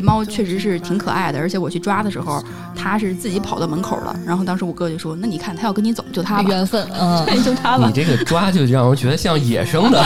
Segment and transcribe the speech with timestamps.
[0.00, 2.42] 这猫确实是挺可爱的，而且我去抓的时候，
[2.74, 4.18] 它是自己跑到门口了。
[4.26, 7.86] 然后当时我哥就说：“那你看，它要跟你走，就它吧，缘分，嗯， 就它吧。
[7.86, 10.02] 你”这个抓就让我觉得像野生的。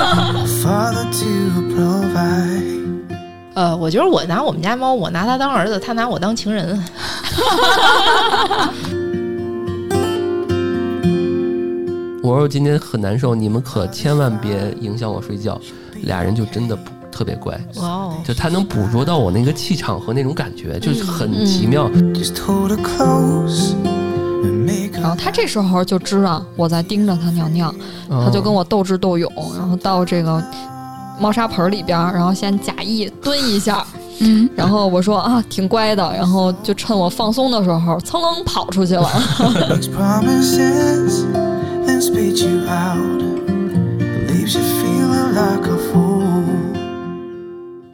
[0.62, 1.26] father to
[1.74, 2.76] provide.
[3.54, 6.78] 呃，我觉得我拿我们家猫，我拿它当儿子，它拿我当情人。
[12.22, 15.58] 我说今天很难受，你们可千万别影响我睡觉。
[16.02, 21.90] 俩人就真的不特别乖，哇哦，就他能捕捉到我那个气场和那种感觉，就是很奇妙。
[24.92, 27.74] 然后他这时候就知道我在盯着他尿尿，
[28.08, 28.22] 哦。
[28.24, 30.40] 他就跟我斗智斗勇，然后到这个
[31.18, 33.84] 猫砂盆里边，然后先假意蹲一下，
[34.20, 39.10] 嗯，然后我说啊挺乖的，然后就趁我放松的时候，噌楞跑出去了。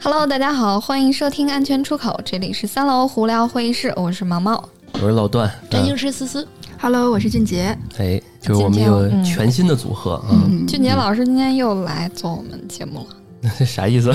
[0.04, 4.62] Hello，大家好，欢迎收听安全出口，这里是三楼胡聊会议室，我是毛毛。
[4.92, 6.46] 我是老段，嗯占星师思思
[6.78, 7.74] ，Hello，我是俊杰。
[7.96, 13.16] 哎，就是我们有嗯全新的组合啊，嗯，俊杰老师今天又来做我们节目了，
[13.58, 14.12] 这 啥意思？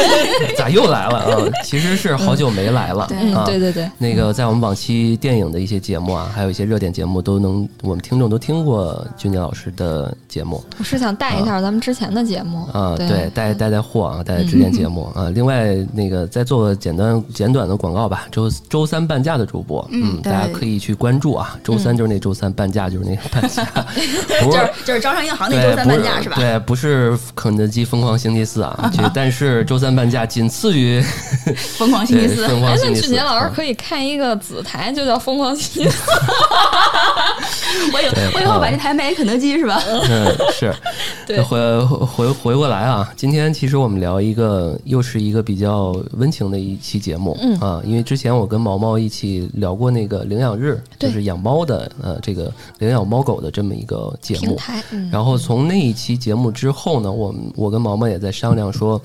[0.56, 1.38] 咋又来了啊？
[1.64, 3.44] 其实是好久没来了啊。
[3.46, 15.30] 对对对，那个在我们往期电影的一些节目啊，还有一些热点节目，都能我们听众都听过俊杰老师的节目我是想带一下咱们之前的节目啊，对对，带带带货啊，带带之前节目啊。
[15.34, 21.58] 另外那个再做个简单简短的广告吧，周周三半价的主播，嗯大家可以去关注啊。
[21.62, 23.64] 周三就是那周三，半价就是那个半价，
[24.42, 26.36] 不就是是就是招商银行那对，周三半价是吧？
[26.36, 31.00] 对，不是肯德基疯狂星期四啊，这但是周三半价仅次于
[31.78, 32.44] 疯狂星期四。
[32.44, 33.00] 哎，疯狂星期四。
[33.00, 36.10] 那俊杰老师啊可以看一个子台，就叫疯狂星期四。
[37.92, 39.80] 我以对我以后把这台卖给肯德基是吧？
[39.86, 40.74] 嗯，是。
[41.26, 54.58] 对回回回过来啊，今天其实我们聊一个，又是一个比较温情的一期节目，嗯啊，因为之前我跟毛毛一起聊过那个领养日，就是养猫的，呃，这个领养猫狗的这么一个节目。
[54.90, 59.00] 嗯，然后从那一期节目之后呢，我们我跟毛毛也在商量说，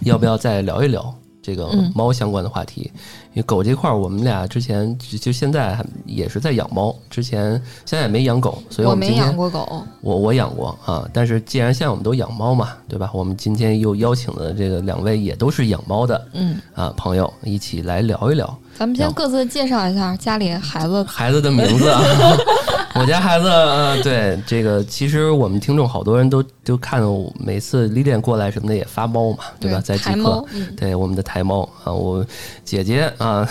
[0.00, 2.90] 要不要再聊一聊这个嗯猫相关的话题。
[3.34, 7.52] 因为狗这块儿，我们俩之前就就现在还也是在养猫，之前
[7.84, 13.10] 现在也没养狗，所以我没养过狗，我我养过啊，但是既然现在我们都养猫嘛，对吧？
[13.12, 21.02] 我们今天又邀请了这个两位也都是养猫的嗯，啊朋友，一起来聊一聊咱们先各自介绍一下家里孩子。
[21.04, 22.00] 孩子的名字啊。
[22.98, 29.80] 我家孩子，呃，对这个，其实我们听众好多人都都看我每次李典过来什么的也发猫嘛，对吧？
[29.80, 32.24] 在即刻，，嗯，对我们的台猫啊，我
[32.64, 33.46] 姐姐啊，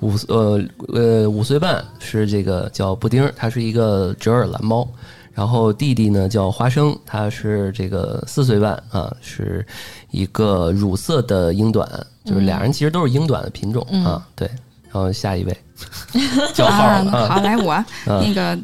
[0.00, 4.86] 五呃呃五岁半是这个叫布丁儿，它是一个折耳蓝猫。
[5.34, 9.66] 然后弟弟呢叫花生，他是这个四岁半啊，是
[10.10, 11.88] 一个乳色的英短，
[12.22, 14.22] 就是俩人其实都是英短的品种、啊。
[14.36, 14.46] 对，
[14.90, 15.56] 然后下一位
[16.52, 17.72] 叫号啊，啊好，来我
[18.06, 18.58] 嗯那个。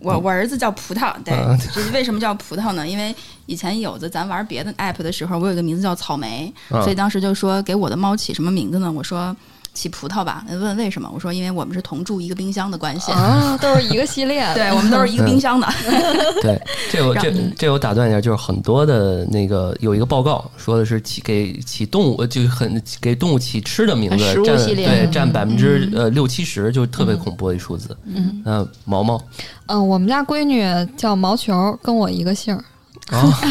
[0.00, 2.86] 我我儿子叫葡萄，对嗯，就是为什么叫葡萄呢？
[2.86, 3.14] 因为
[3.46, 8.90] 以前有的咱玩别的 app 的时候，我有个名字叫草莓，嗯所以当时就说给我的猫起什么名字呢？
[8.90, 9.34] 我说
[9.78, 10.44] 起葡萄吧。
[10.48, 11.08] 问为什么？
[11.14, 14.54] 我说因为我们是同住一个冰箱的关系，啊，都是一个系列的。
[14.58, 15.68] 对我们都是一个冰箱的。
[16.42, 27.96] 对，这我这这我打断一下，就是很多的那个有一个报告说的是起给起动物，就很给动物起吃的名字食物占系列嗯对占百分之呃六七十，就特别恐怖的一数字。
[28.04, 29.22] 嗯那毛毛
[29.66, 30.64] 嗯，我们家闺女
[30.96, 32.64] 叫毛球，跟我一个姓儿。
[33.10, 33.46] 啊，那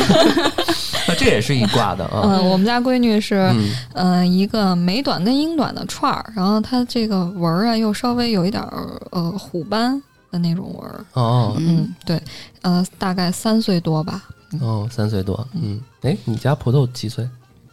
[1.16, 2.22] 这也是一挂的啊。
[2.24, 10.02] 嗯， 我们家闺女是嗯嗯一个美短跟英短的串儿，然后它这个纹儿啊又稍微有一点儿呃虎斑
[10.32, 11.06] 的那种纹儿。
[11.14, 12.22] 哦嗯，对，
[12.62, 14.24] 呃，大概三岁多吧。
[14.62, 17.28] 哦，三岁多，嗯，哎，你家葡萄几岁？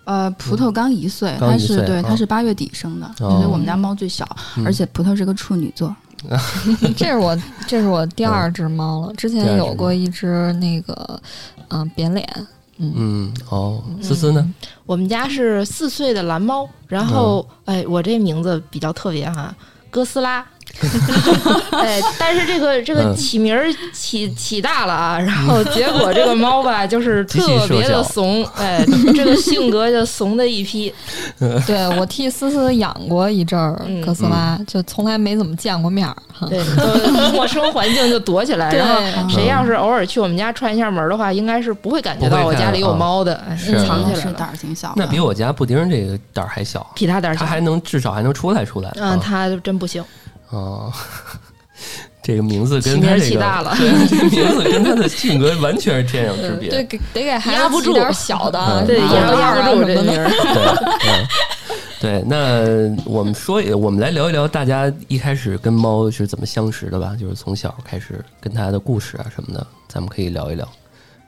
[0.04, 4.28] 呃，葡萄刚一岁，它是对，它是八月底生的，哦所以我们家猫最小，
[4.58, 5.94] 嗯而且葡萄是个处女座。
[6.96, 11.20] 这是我这是我第二只猫了，之前有过一只那个
[11.68, 12.26] 嗯、扁脸。
[12.78, 14.52] 嗯嗯，哦，思思呢？
[14.86, 19.54] 我们家是四岁的蓝猫，然后嗯哎，我这名字比较特别哈，
[19.90, 20.44] 哥斯拉。
[21.72, 28.84] 哎，但是这个这个嗯起名儿起起大了啊，然后结果这个猫吧，就是特别的怂，哎，
[29.14, 30.92] 这个性格就怂的一批。
[31.66, 36.16] 对我替思思养过一阵儿嗯哥斯拉，就从来没怎么见过面儿。
[36.32, 43.40] 哈对，都陌生环境就躲起来，对然后谁要是偶尔去我们家串一下门的话，应该是不会感觉到我家里有猫的，
[43.86, 44.94] 藏起来了，胆儿挺小的。
[44.96, 47.40] 那比我家布丁这个胆儿还小，比他胆儿小。
[47.40, 48.90] 他还能至少还能出来出来。
[48.96, 50.04] 嗯，啊他真不行。
[50.54, 50.92] 哦，
[52.22, 56.70] 这个名字跟他这个起大了对，这个名字跟他的性格完全是天壤之别。
[56.70, 59.84] 对，给得给孩压不住子起点小的对，狗压不住。
[59.84, 60.30] 这名儿。
[60.30, 61.26] 对，嗯，
[62.00, 70.66] 对，那我们说一，我们来聊一聊大家一开始跟猫是怎么相识的吧，就是从小开始跟它的故事啊什么的，咱们可以聊一聊。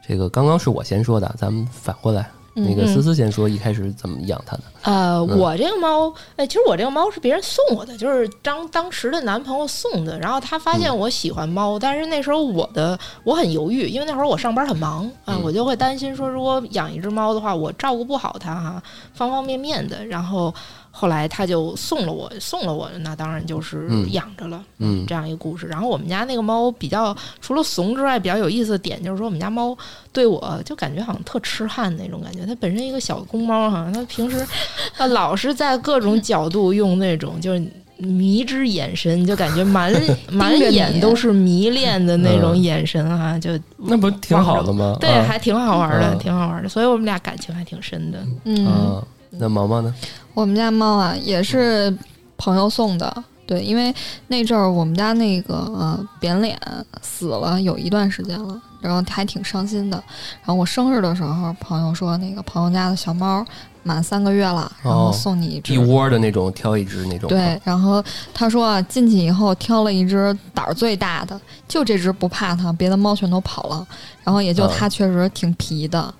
[0.08, 4.62] 这个刚刚是我先说的，咱们反过来，那个思思先说一开始怎么养它的。
[4.82, 10.19] 呃，嗯我这个猫，哎，其实我这个猫是别人送我的，就是当当时的男朋友送的。
[10.19, 18.82] 然后他发现我喜欢猫，但是那时候我的我很犹豫，因为那会儿我上班很忙啊，嗯我就会担心说，如果养一只猫的话，我照顾不好它哈，
[19.12, 20.05] 方方面面的。
[20.06, 20.55] 然后
[20.99, 24.63] 后来他就送了我，送了我，那当然就是嗯养着了。
[24.79, 25.67] 嗯这样一个故事。
[25.67, 29.77] 然后我们家那个猫比较除了怂之外，比较有意思的点就是说，我们家猫
[30.13, 32.47] 对我就感觉好像特痴汉那种感觉。
[32.47, 34.47] 它本身一个小公猫哈，它平时
[34.95, 37.63] 它老是在各种角度用那种就是。
[37.99, 39.91] 迷之眼神，就感觉满
[40.31, 44.99] 满眼都是迷恋的那种嗯眼神哈、就那不挺好的吗？
[45.01, 46.69] 对，啊还挺好玩的，嗯挺好玩的。
[46.69, 48.23] 所以我们俩感情还挺深的。
[48.45, 49.94] 嗯，啊，那毛毛呢？
[50.34, 51.96] 我们家猫啊也是
[52.37, 53.25] 朋友送的。
[53.46, 53.94] 对，因为
[54.26, 56.58] 那阵儿我们家那个呃扁脸
[57.00, 59.96] 死了有一段时间了，然后还挺伤心的。
[60.40, 63.46] 然后我生日的时候，朋友说那个朋友家的小猫
[63.84, 65.73] 满三个月了，然后哦送你一只。
[65.73, 67.28] 一窝的那种，挑一只那种。
[67.28, 68.02] 对，然后
[68.34, 73.87] 他说啊，进去以后挑了一只胆儿最大的，就这只不怕它，别的猫全都跑了。
[74.25, 76.14] 然后也就嗯它确实挺皮的，嗯，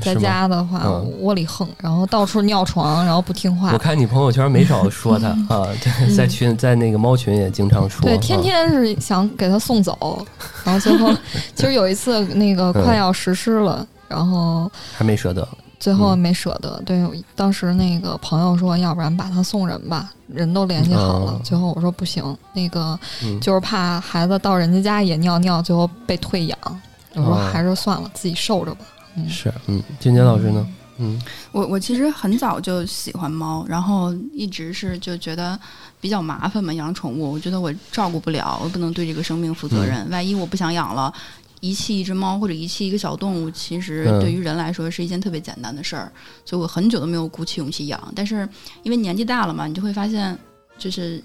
[0.00, 3.78] 在家的话嗯窝里横，然后到处尿床，然后不听话我。
[3.78, 8.02] 看你朋友圈没少说他 啊，对，在群在那个猫群也经常说。
[8.02, 10.26] 对，天啊天是想给他送走，
[10.64, 11.14] 然后最后
[11.54, 15.46] 其实有一次那个快要实施了，然后还没舍得。
[15.78, 16.80] 最后没舍得。
[16.86, 17.04] 对，
[17.34, 21.32] 当时那个朋友说，要不然把他送人吧，人都联系好了。
[21.32, 26.56] 哦最后我说不行，那个嗯就是怕孩子到人家家也尿尿，最后被退养。
[27.14, 28.84] 我说哦还是算了，自己受着吧。
[29.16, 30.66] 嗯，是，嗯，金杰老师呢？
[30.98, 31.18] 嗯
[31.52, 35.58] 我我其实很早就喜欢猫，然后一直是就觉得
[36.00, 41.12] 比较麻烦嘛，养宠物，我觉得我照顾不了，我不能对这个生命负责任，万一我不想养了。
[41.60, 46.12] 遗弃一只猫或者遗弃一个小动物，其实嗯对于人来说是一件特别简单的事儿，
[46.44, 48.12] 所以我很久都没有鼓起勇气养。
[48.14, 48.48] 但是
[48.82, 50.36] 因为年纪大了嘛，你就会发现，
[50.76, 51.22] 就是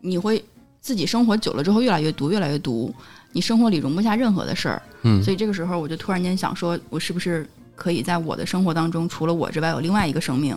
[0.00, 0.44] 你会
[0.80, 2.92] 自己生活久了之后越来越毒，越来越独，
[3.36, 10.56] 你生活里容不下任何的事儿，嗯所以这个时候我就突然间想说，我是不是可以在我的生活当中，除了我之外有另外一个生命？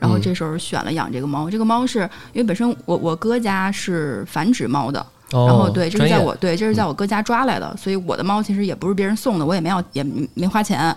[0.00, 1.48] 然后这时候选了养这个猫。
[1.48, 2.00] 这个猫是
[2.32, 4.98] 因为本身我我哥家是繁殖猫的，
[5.30, 10.04] 哦，然后对，这是在我对这是在我哥家抓来的，所以我的猫其实也不是别人送的，我也没要也
[10.34, 10.92] 没花钱。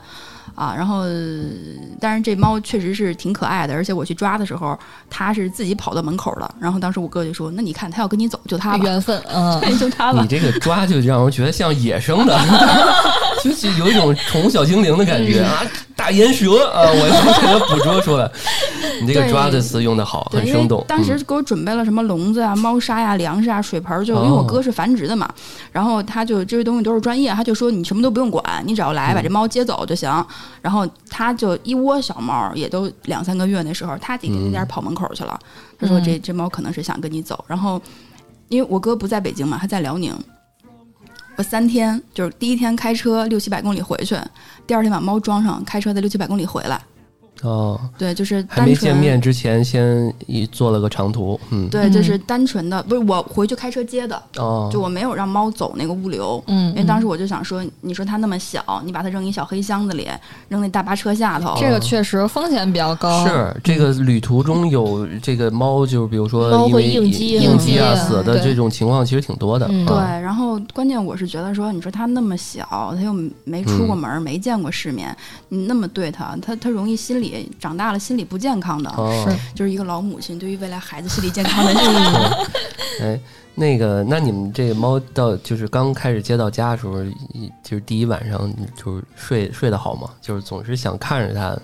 [0.56, 1.04] 啊，然后，
[2.00, 4.78] 但是这猫确实是挺可爱的，而且我去抓的时候，
[5.10, 6.54] 它是自己跑到门口了。
[6.60, 10.28] 然后当时我哥就说：“那你看，它要跟你走，就它吧，缘分，嗯， 对，就它吧你。
[10.28, 12.38] 这个抓就让人觉得像野生的，
[13.44, 15.64] 就是有一种宠物小精灵的感觉啊，
[15.96, 18.30] 大岩蛇啊，我要给它捕捉出来。
[19.02, 20.86] 你这个抓的词用的好，很生动。
[20.88, 25.28] 当时嗯给我准备了什么笼子啊、猫砂呀、粮食啊、水盆儿，就因为哦我哥是繁殖的嘛，
[25.72, 30.12] 然后他就这些东西都是专业，他就说你什么都不用管，你只要来把这猫接走就行。
[30.62, 35.40] 然后他就一窝小猫，也都两三个月那时候，他弟弟那家跑门口去了。
[35.80, 37.82] 他说这这猫可能是想跟你走，然后
[38.50, 40.14] 因为我哥不在北京嘛，他在辽宁。
[41.38, 44.16] 我三天就是第一天开车六七百公里回去，
[44.68, 46.80] 第二天把猫装上，开车在六七百公里回来。
[47.44, 60.08] 哦，对，就是还没单纯见面之前先一做了个长途，嗯，对，就是单纯的，不是我回去开车接的，哦，就我没有让猫走那个物流，嗯，因为当时我就想说，你说它那么小，你把它扔一小黑箱子里，
[60.50, 63.26] 扔那大巴车下头，这个确实风险比较高。
[63.26, 69.68] 是这个旅途中有这个猫，就是比如说猫会应激应激啊死的这种情况，其实挺多的。
[69.72, 75.16] 嗯对，啊然后关键我是觉得说，你说它那么小，它又没出过门，没见过世面，
[75.50, 82.48] 你那么对它，它它容易心理长大了心理不健康的，哦，就是一个老母亲对于未来孩子心理健康的这个。
[83.02, 83.20] 哎，
[83.56, 90.10] 那个，那你们这个猫到就是刚开始接到家的时候，一就是第一晚上就是睡睡得好吗？
[90.22, 91.58] 就是总是想看着它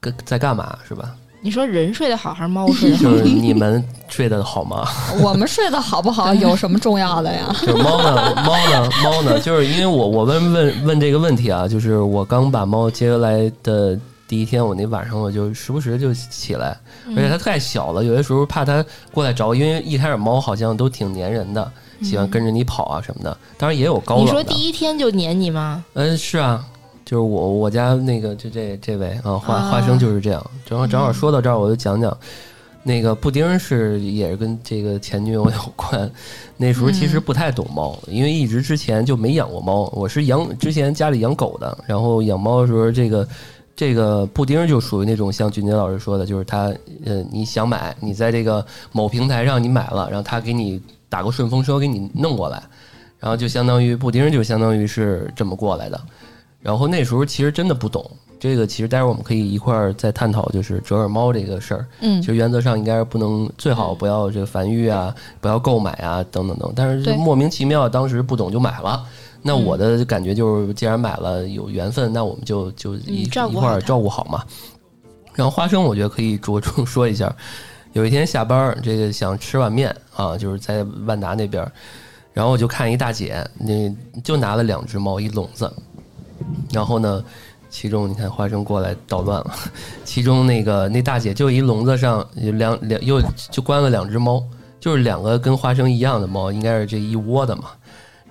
[0.00, 1.14] 跟在干嘛是吧？
[1.44, 3.02] 你说人睡得好还是猫睡得好？
[3.02, 4.86] 就是你们睡得好吗？
[5.20, 7.52] 我们睡得好不好有什么重要的呀？
[7.62, 9.40] 就是猫呢，猫呢，猫呢？
[9.40, 13.98] 就是因为我我问问问这个问题啊，就是我刚把猫接来的
[14.32, 16.74] 第一天，我那晚上我就时不时就起来，
[17.14, 21.70] 而且它太小了，有些时候怕它过来找我，因为一开始猫好像都挺粘人的，
[22.00, 23.36] 喜欢跟着你跑啊什么的。
[23.58, 24.32] 当然也有高冷的。
[24.32, 25.84] 你说第一天就粘你吗？
[25.92, 26.64] 嗯，是啊，
[27.04, 30.50] 就是我我家那个就这这位啊，花啊花生就是这样。
[30.64, 32.16] 正好正好说到这儿，我就讲讲。
[32.84, 36.10] 那个布丁是也是跟这个前女友有关，
[36.56, 39.90] 那时候其实不太懂猫，因为一直之前就没养过猫。
[39.92, 43.28] 我是养之前家里养狗的，然后养猫的时候，这个
[43.82, 46.72] 这个布丁就属于那种像俊杰老师说的，就是他
[47.04, 52.62] 呃，你想买，你在这个某平台上你买了，然后他给你打个顺风车给你弄过来，
[53.18, 56.00] 然后就相当于布丁就相当于是这么过来的。
[56.60, 58.08] 然后那时候其实真的不懂
[58.38, 61.84] 这个，其实待会儿我们可以一块儿再探讨，就是折耳猫这个事儿。
[62.02, 66.72] 嗯其实原则上应该是不能，最好不要这个繁育啊，不要购买啊，等等等。
[66.76, 69.04] 但是就莫名其妙，当时不懂就买了。
[69.42, 74.44] 那我的感觉就是，既然买了有缘分，那我们就就一、一块儿照顾好嘛。
[75.34, 77.34] 然后花生，我觉得可以着重说一下。
[77.92, 81.72] 有一天下班儿，这个想吃碗面啊，就是在万达那边儿，
[82.32, 85.70] 然后我就看一大姐，那就拿了两只猫，一笼子。
[86.70, 87.22] 然后呢，
[87.68, 89.54] 其中你看花生过来捣乱了，
[90.04, 93.20] 其中那个那大姐就一笼子上有两两又
[93.50, 94.42] 就关了两只猫，
[94.80, 97.64] 就是两个跟花生一样的猫，应该是这一窝的嘛。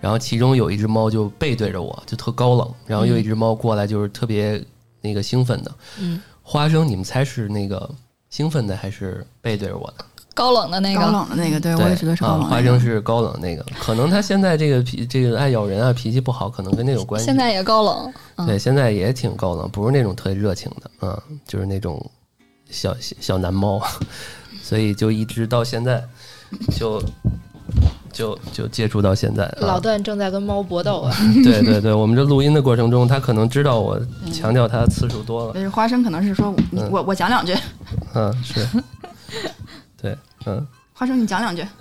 [0.02, 4.62] 然后其中有一只猫就背对着我，就特高冷，然后又一只猫过来就是特别
[5.00, 5.72] 那个兴奋的。
[6.00, 7.90] 嗯，花生，你们猜是那个
[8.30, 10.06] 兴奋的还是背对着我的？
[10.34, 12.56] 高冷的那个高，冷的那个，对我也觉得是高啊冷的那个。
[12.56, 17.26] 花生是高冷那个，可能他现在这个脾这个爱咬人啊，脾气不好，可能跟那有关系。
[17.26, 18.14] 现在也高冷。
[18.38, 22.04] 嗯对，现在也挺高冷，不是那种特别热情的，嗯，就是那种
[22.70, 23.80] 小小小男猫，
[24.64, 26.02] 所以就一直到现在，
[26.76, 27.04] 就
[28.12, 29.46] 就就接触到现在。
[29.46, 34.00] 啊、老段正在跟猫搏斗啊， 对对对，我们这录音的过程中，他可能知道我
[34.32, 36.54] 强调他的次数多了，但是花生可能是说，
[36.90, 37.56] 我我讲两句，
[38.14, 38.68] 嗯，是，
[40.02, 41.66] 对，嗯，花生你讲两句。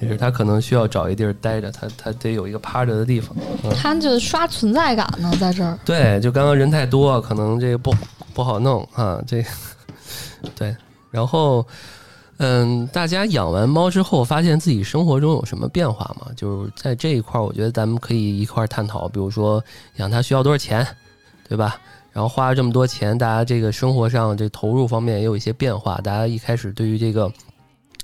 [0.00, 3.36] 没事，他可能需要找一地儿待着，他他得有一个趴着的地方。
[3.80, 5.78] 他就刷存在感呢，在这儿。
[5.84, 7.94] 对，就刚刚人太多，可能这个不
[8.34, 9.22] 不好弄啊。
[9.24, 9.48] 这个
[10.56, 10.76] 对，
[11.12, 11.64] 然后
[12.44, 16.26] 嗯，大家养完猫之后，发现自己生活中有什么变化吗？
[16.36, 19.06] 就是在这一块儿，我觉得咱们可以一块儿探讨。
[19.08, 19.62] 比如说
[19.96, 20.84] 养它需要多少钱，
[21.48, 21.80] 对吧？
[22.12, 25.98] 然后花了这么多钱，大家这个生活上这投入方面也有一些变化。
[25.98, 27.32] 大家一开始对于这个，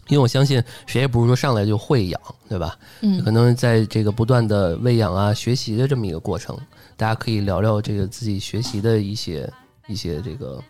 [0.06, 2.78] 因为我相信谁也不是说上来就会养，对吧？
[3.00, 6.56] 嗯可能在这个不断的喂养啊、学习的这么一个过程，
[6.96, 9.52] 大家可以聊聊这个自己学习的一些
[9.88, 10.62] 一些这个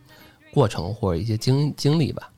[0.55, 2.31] 过程或者一些经经历吧。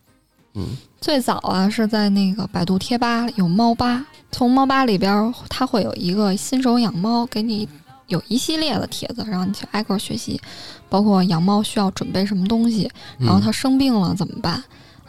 [0.54, 7.66] 嗯最早啊是在那个百度贴吧有猫吧，从猫吧里边儿它会有一个新手养猫，给你
[8.08, 10.40] 有一系列的帖子，让你去挨个学习，
[10.88, 14.62] 包括养猫需要准备什么东西，然后它生病了怎么办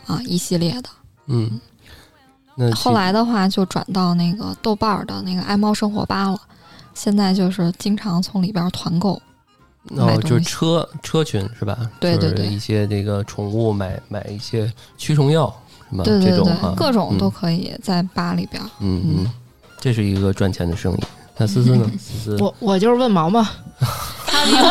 [0.06, 0.90] 啊，一系列的。
[1.28, 1.60] 嗯，
[2.56, 6.40] 那后来的话就转到那个豆瓣儿的那个爱猫生活吧了，
[6.94, 9.22] 现在就是经常从里边团购。
[9.90, 11.78] 买哦，就是车车群是吧？
[12.00, 15.54] 对对对就是一些这个宠物买买一些驱虫药
[15.90, 18.62] 什么对对对这种哈，，各种都嗯可以在吧里边。
[18.80, 19.32] 嗯嗯，
[19.80, 21.00] 这是一个赚钱的生意。
[21.38, 21.92] 那思思呢？
[21.98, 23.42] 思思，我我就是问毛毛，
[23.80, 24.70] 他比我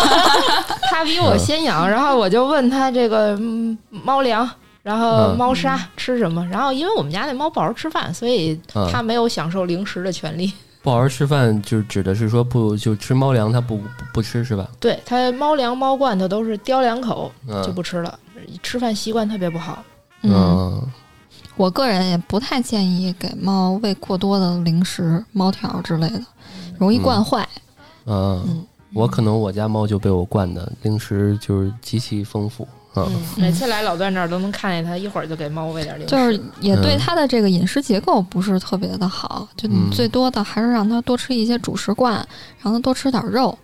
[0.91, 4.49] 他比我先养，然后我就问他这个嗯猫粮。
[4.83, 6.43] 然后嗯猫砂吃什么？
[6.47, 10.51] 然后因为我们家那猫不好好吃饭，所以嗯它没有享受零食的权利。
[10.83, 13.85] 不好好吃饭，就指的是说不就吃猫粮，它不不
[14.15, 14.69] 不吃是吧？
[14.81, 18.19] 对它猫粮、猫罐头都是叼两口嗯就不吃了，
[18.63, 19.83] 吃饭习惯特别不好。
[20.23, 20.89] 嗯，嗯
[21.57, 26.23] 我个人也不太建议给猫喂过多的零食、猫条之类的，
[26.79, 27.47] 容易惯坏。
[28.07, 32.67] 嗯嗯，我可能我家猫就被我惯的零食就是极其丰富。
[32.97, 36.11] 嗯嗯，每次来老段这儿都能看见他，一会儿就给猫喂点零食。
[36.11, 36.99] 就是也对嗯。
[36.99, 42.15] 它的这个饮食结构不是特别的好，就最多的还是让它多吃一些主食罐，
[42.61, 43.57] 让它多吃点肉。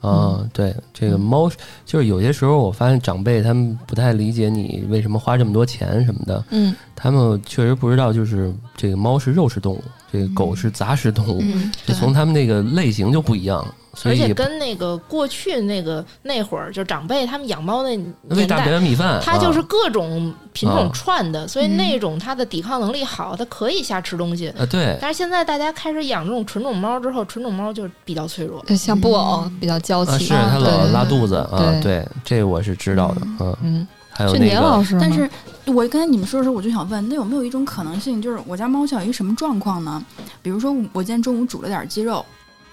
[0.00, 1.50] 啊，对，这个猫
[1.86, 13.66] 就是有些时候我发现长辈他们不太理解你为什么花这么多钱什么的，嗯，他们确实不知道，就是这个猫是肉食动物，这个狗是杂食动物，嗯，就从他们那个类型就不一样，
[14.04, 17.90] 而且跟那个过去那个那会儿，就长辈他们养猫那
[18.30, 24.48] 喂大年代，白米饭，它就是啊各种品种啊串的，所以嗯那种它的抵抗能力好，它可以瞎吃东西。
[24.50, 28.64] 啊，对，但是现在大家开始养这种纯种猫之后，纯种猫就比较脆弱。
[28.76, 35.28] 像布偶比较娇啊，气，是它老对拉肚子啊，对对，这我是知道的，嗯，嗯，还有那个，杰老师，但是
[35.66, 40.04] 我刚才你们说的时候，我就想问，那有没有一种可能性，就是我家猫现在有一什么状况呢？
[40.42, 42.24] 比如说我今天中午煮了点鸡肉，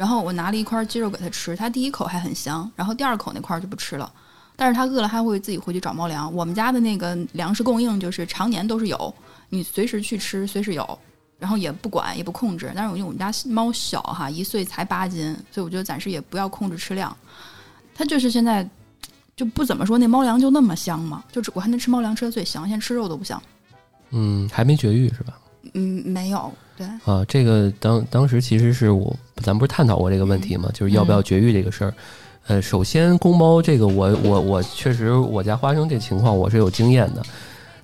[0.02, 4.12] 然后我拿了一块鸡肉给它吃，它第一口还很香，然后第二口那块就不吃了。
[4.56, 6.34] 但是它饿了，还会自己回去找猫粮。
[6.34, 9.14] 我们家的那个粮食供应就是常年都是有，
[9.50, 11.00] 你随时去吃，随时有，
[11.38, 12.72] 然后也不管也不控制。
[12.76, 17.16] 但是因为我们家猫小哈，一岁才八斤，所以我觉得暂时也不要控制吃量。
[17.94, 18.68] 它就是现在
[19.36, 23.40] 就不怎么说那猫粮就那么香嘛，就我还能吃猫粮吃的最香，现在吃肉都不香。
[24.10, 25.38] 嗯，还没绝育是吧？
[25.74, 30.70] 嗯，没有，对，啊，这个当当时其实是我，咱不是探讨过这个问题吗？
[30.74, 31.94] 就是要不要绝育这个事儿。
[32.48, 37.22] 呃，首先公猫这个我我我确实我家花生这情况我是有经验的，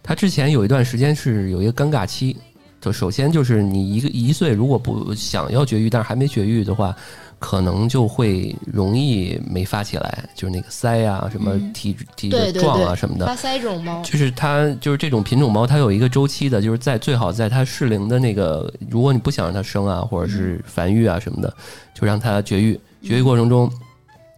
[0.01, 2.35] 它之前有一段时间是有一个尴尬期，
[2.81, 6.95] 就首先就是你一个一岁如果不想要绝育，但是还没绝育的话，
[7.39, 11.73] 可能就会容易没发起来，就是那个腮啊什么嗯。
[11.73, 21.53] 体体壮啊对什么的，发腮这种猫，就是它就是这种品种猫，它有一个周期的，就是在最好在它适龄的那个，如果你不想让它生啊，或者是繁育啊什么的，
[21.93, 22.79] 就让它绝育。
[23.03, 23.71] 绝育过程中，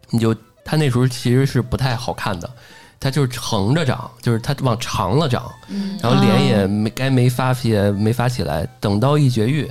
[0.10, 2.50] 你就它那时候其实是不太好看的，
[3.00, 5.98] 它就是横着长，就是它往长了长，嗯。
[6.02, 9.70] 然后脸也没该没发也没发起来，等到一绝育。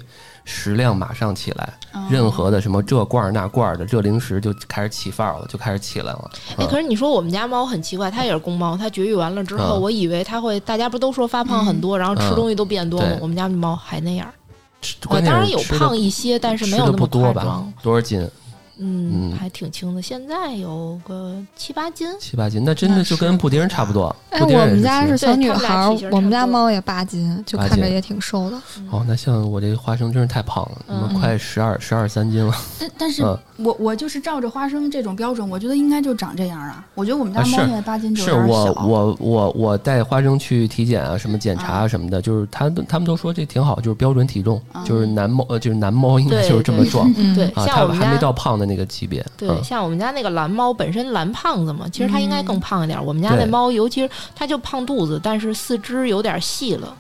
[0.51, 6.31] 食量马上起来，哦任何的什么这罐儿那罐儿的这零食就开始起范儿了，就开始起来了。
[6.53, 13.19] 哎，嗯可是你说我们家猫很奇怪，它也是公猫，它绝育完了之后，嗯我以为它会，大家不都说发胖很多，然后吃嗯东西都变多吗对？
[13.21, 14.27] 我们家猫还那样，
[15.11, 17.63] 呃当然有胖一些，但是没有那么不多吧？
[17.83, 18.27] 多少斤？
[18.79, 22.07] 嗯，嗯还挺轻的，现在有个七八斤。
[22.21, 24.15] 七八斤，那真的就跟布丁儿差不多。
[24.31, 28.57] 哎，我们家是小女孩儿，我们家猫也八斤，就看着也挺瘦的。
[28.91, 32.55] 哦，那像我这个花生真是太胖了，他妈嗯快十二十二三斤了。
[32.79, 36.85] 但但是嗯我我就是照着花生这种标准，我觉得应该就长这样啊。
[36.95, 38.87] 我觉得我们家猫现在八斤就是有点我小。
[38.87, 49.25] 我我我带花生去体检啊，什么检查啊什么的，就是他他们都说这挺好，就是标准体重，嗯就是男猫呃就是男猫应该就是这么壮嗯，对， 他还没到胖的那个级别。
[49.37, 53.05] 对，嗯像我们家那个蓝猫本身蓝胖子嘛，其实它应该更胖一点。
[53.05, 56.95] 我们家那猫，尤其是它就胖肚子，但是四肢有点细了。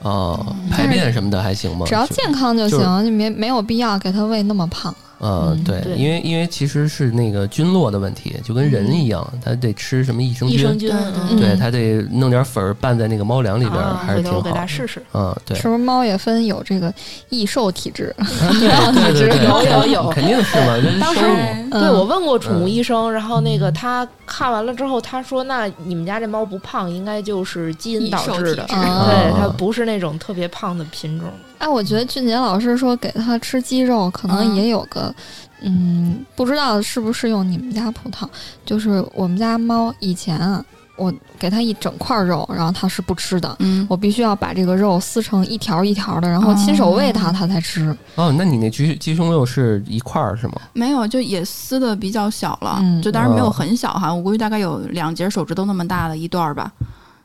[0.00, 1.84] 哦，排便什么的还行吗？
[1.86, 4.94] 只要健康就就是行，就没没有必要给它喂那么胖。
[5.20, 10.98] 嗯，嗯对，对因为因为其实是那个菌落的问题，就跟人一样，他得吃什么益生菌，益生菌，对
[11.30, 14.68] 嗯对嗯他得弄点粉儿拌在那个猫粮里边还是挺好回头我给它的。
[14.68, 15.02] 试试。
[15.14, 16.92] 嗯，对，是不是猫也分有这个
[17.28, 18.14] 易瘦体质？
[18.18, 31.28] 对 对对，有有有肯定是嘛，当时嗯对我问过宠物嗯医生，然后那个他看完了之后，他说：“那你们家这猫不胖，应该就是基因导致的对，啊它不是那种特别胖的品种。
[31.58, 35.14] 哎，我觉得俊杰老师说给他吃鸡肉，可能嗯也有个，
[35.62, 38.28] 嗯，不知道是不是用你们家葡萄。
[38.66, 40.64] 就是我们家猫以前啊，
[40.96, 47.96] 我给它一整块肉，然后它是不吃的，嗯，我必须要把这个肉撕成一条一条的，然后亲手喂它，哦它才吃。
[48.16, 50.54] 哦，那你那鸡鸡胸肉是一块儿是吗？
[50.72, 56.70] 没有，就也撕的比较小了，嗯就当然没有哦很小哈，我估计大概有两节手指头那么大的一段儿吧，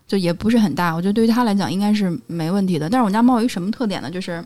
[0.10, 0.94] 就也不是很大。
[0.94, 2.90] 我觉得对于它来讲应该是没问题的。
[2.90, 4.12] 但是我们家猫有一什么特点呢？
[4.12, 4.44] 就是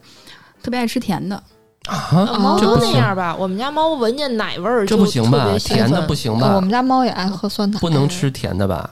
[0.61, 1.41] 特别爱吃甜的。
[1.89, 1.95] 呃
[2.27, 3.35] 啊，猫都那样吧？
[3.35, 5.45] 我们家猫闻见奶味儿这就特不行吧？
[5.49, 6.61] 别甜的不行吧呃我？
[6.61, 8.89] 们家猫也爱喝酸奶，不能吃甜的吧？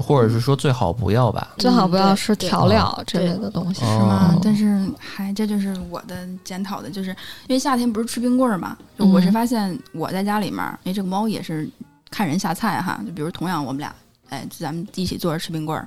[0.00, 1.54] 或者是说最好不要吧？
[1.56, 3.80] 最好不要吃调料之类的东西。
[3.80, 4.32] 是吗？
[4.34, 7.10] 哦但是还这就是我的检讨的，就是
[7.46, 11.66] 因为夏天不是吃冰棍儿嘛，就我是嗯发现我在家里面，因为这个猫也是
[12.10, 13.94] 看人下菜哈，就比如同样我们俩，
[14.34, 15.86] 哎，咱们一起坐着吃冰棍儿，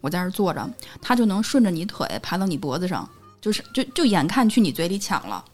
[0.00, 0.68] 我在这儿坐着，
[1.00, 3.08] 它就能顺着你腿爬到你脖子上，
[3.40, 5.44] 就是就就眼看去你嘴里抢了。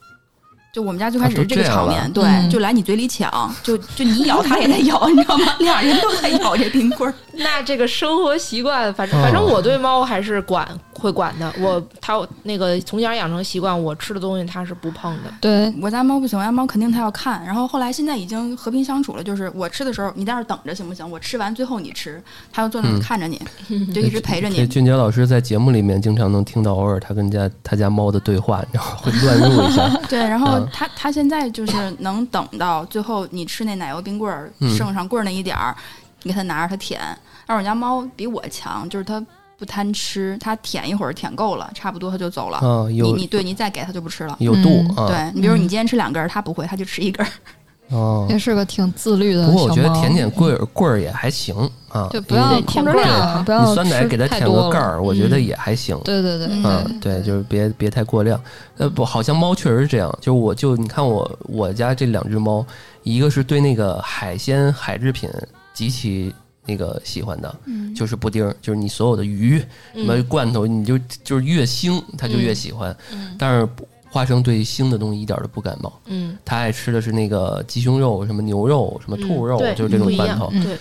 [0.73, 5.53] 就我们家最开始是这个场面，对，嗯就来你嘴里抢，就就你咬它也得咬，你知道吗？
[5.59, 7.13] 俩人都在咬这冰棍儿。
[7.33, 10.65] 那这个生活习惯，反正哦反正我对猫还是管
[11.01, 11.51] 会管的。
[11.59, 15.33] 我它那个从小养成习惯，我吃的东西它是不碰的。
[15.41, 17.43] 对，我家猫不行，我家猫肯定它要看。
[17.43, 21.09] 然后后来现在已经和平相处了，就是我吃的时候你在那儿等着行不行？
[21.09, 23.41] 我吃完最后你吃，它就坐那看着你，
[23.93, 24.65] 就一直陪着你。
[24.67, 29.89] 俊杰老师在节目里面经常能听到偶尔他跟家他家猫的对话，然后会乱入一下。
[30.07, 35.75] 对，然后嗯它它现在就是能等到最后你吃那奶油冰棍儿、嗯剩上棍儿那一点儿，
[36.23, 37.01] 你给它拿着它舔。
[37.45, 39.21] 但是我家猫比我强，就是它
[39.61, 42.57] 不贪吃，它舔一会儿舔够了，差不多它就走了。
[42.57, 44.35] 啊，你有你对你再给它就不吃了。
[44.39, 45.07] 有度嗯啊。
[45.07, 47.29] 对你比如你嗯今天吃两根儿，它不会，它就吃一根儿。
[47.95, 49.45] 哦，也是个挺自律的。
[49.45, 51.53] 不过我觉得舔舔棍儿棍儿也还行
[51.89, 55.95] 啊，就不要控制舔棍儿量，不要你酸奶给它舔个盖儿，我觉得嗯也还行。
[56.03, 58.41] 对对对，嗯嗯，对，就是别别太过量。
[58.77, 60.09] 呃，不，好像猫确实是这样。
[60.19, 62.65] 就是我就你看我我家这两只猫，
[63.03, 65.29] 一个是对那个海鲜海制品
[65.73, 66.33] 极其
[66.65, 69.57] 那个喜欢的，嗯就是布丁儿，就是你所有的鱼
[69.93, 72.95] 什么嗯罐头，你就就是越腥它就越喜欢。
[73.11, 73.67] 嗯但是
[74.09, 80.49] 花生对腥的东西一点都不感冒，嗯，它爱吃的是那个鸡胸肉、什么牛肉、什么兔肉，嗯就是这种罐头。
[80.51, 80.77] 嗯对，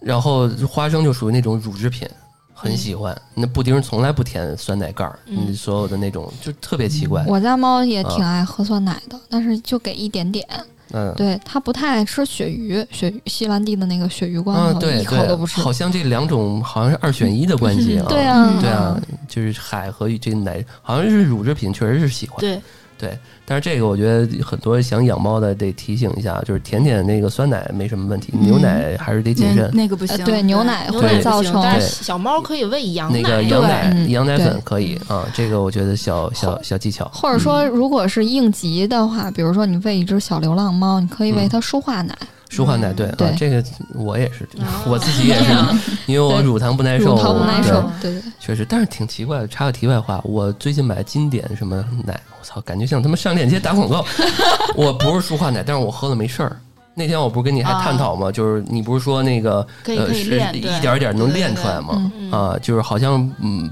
[0.00, 2.08] 然后花生就属于那种乳制品，
[2.54, 3.20] 很喜欢。
[3.34, 7.24] 那布丁从来不舔酸奶盖儿，嗯你所有的那种就特别奇怪。
[7.26, 10.46] 我家猫也挺爱喝酸奶的，但是就给一点点。
[10.92, 15.60] 嗯，对，他不太爱吃鳕鱼，鳕鱼西兰地的那个鳕鱼罐嗯，头，对一口都不对，吃。
[15.60, 18.06] 好像这两种好像是二选一的关系啊。
[18.08, 22.38] 对啊，对啊，就是海和这个奶，好像是乳制品，确实是喜欢。
[22.40, 22.60] 对，
[22.98, 29.70] 对，但是这个我觉得很多想养猫的得提醒一下，就是舔舔那个酸奶没什么问题，牛奶还是得谨慎。
[29.72, 33.36] 那个不行，呃对牛奶牛会奶，造成但是小猫可以喂羊奶那奶。
[33.36, 37.08] 个羊奶、嗯羊奶粉可以啊，这个我觉得小小小技巧。
[37.14, 42.16] 或者说，如果是应急的话，比如说你喂一只小流浪猫，你可以喂它舒化奶，
[42.48, 43.62] 舒化奶，对啊对，这个
[43.94, 45.52] 我也是，哦 我自己也是，
[46.06, 48.32] 因为我乳糖不耐受，乳糖不耐受对，对对。
[48.40, 49.46] 确实，但是挺奇怪的。
[49.48, 54.04] 插个题外话，我最近买经典什么奶，我操，感觉像他妈上链接打广告。
[54.74, 56.56] 我不是舒化奶，但是我喝了没事儿。
[56.94, 58.32] 那天我不是跟你还探讨吗？
[58.32, 62.10] 就是你不是说那个呃是练一点一点能练出来吗？
[62.18, 63.70] 嗯啊，就是好像嗯，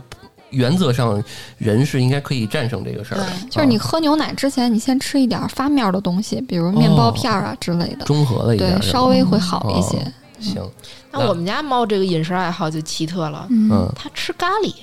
[0.51, 1.23] 原则上
[1.59, 3.27] 人是应该可以战胜这个事儿的。
[3.27, 9.99] 对就是你啊喝牛奶之前，你先吃一点发面的东西，比如面包片儿啊之类的，中和了一点对，稍微会好一些。
[9.99, 10.71] 哦行，
[11.11, 14.75] 那我们家猫这个饮食爱好就奇特了，嗯嗯，它吃咖喱。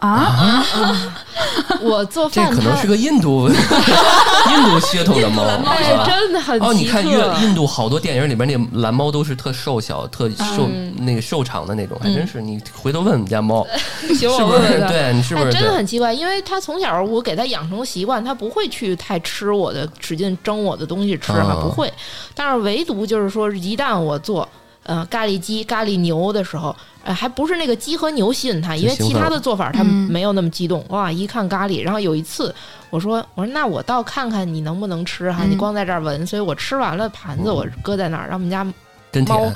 [0.00, 0.64] 啊，
[1.82, 6.58] 我做饭这可能是个印度 印度血统的猫，哎是真的很。
[6.60, 12.40] 哦，你看越印度好多电影里边那蓝猫都是特瘦小、特瘦、嗯那个瘦长的那种，还真是。
[12.40, 13.66] 你回头问我们家猫，
[14.08, 14.42] 行，是不是？
[14.42, 14.88] 我问问。
[14.88, 15.52] 对你是不哎，是？
[15.52, 21.92] 真的很奇怪，因为它从小我给它养成习惯，它不会去太吃我的，使劲蒸我的东西吃哈，啊不会。
[22.34, 24.48] 但是唯独就是说，一旦我做
[24.90, 26.74] 呃咖喱鸡、咖喱牛的时候，
[27.04, 30.84] 呃，还不是那个鸡和牛吸引他，因为其他的做法它嗯没有那么激动。
[30.88, 32.52] 哇，一看咖喱，然后有一次
[32.90, 39.52] 我说我说那我倒看看你能不能吃哈，嗯你光在这儿闻，所以我吃完了盘子我搁在那儿，让我们家猫。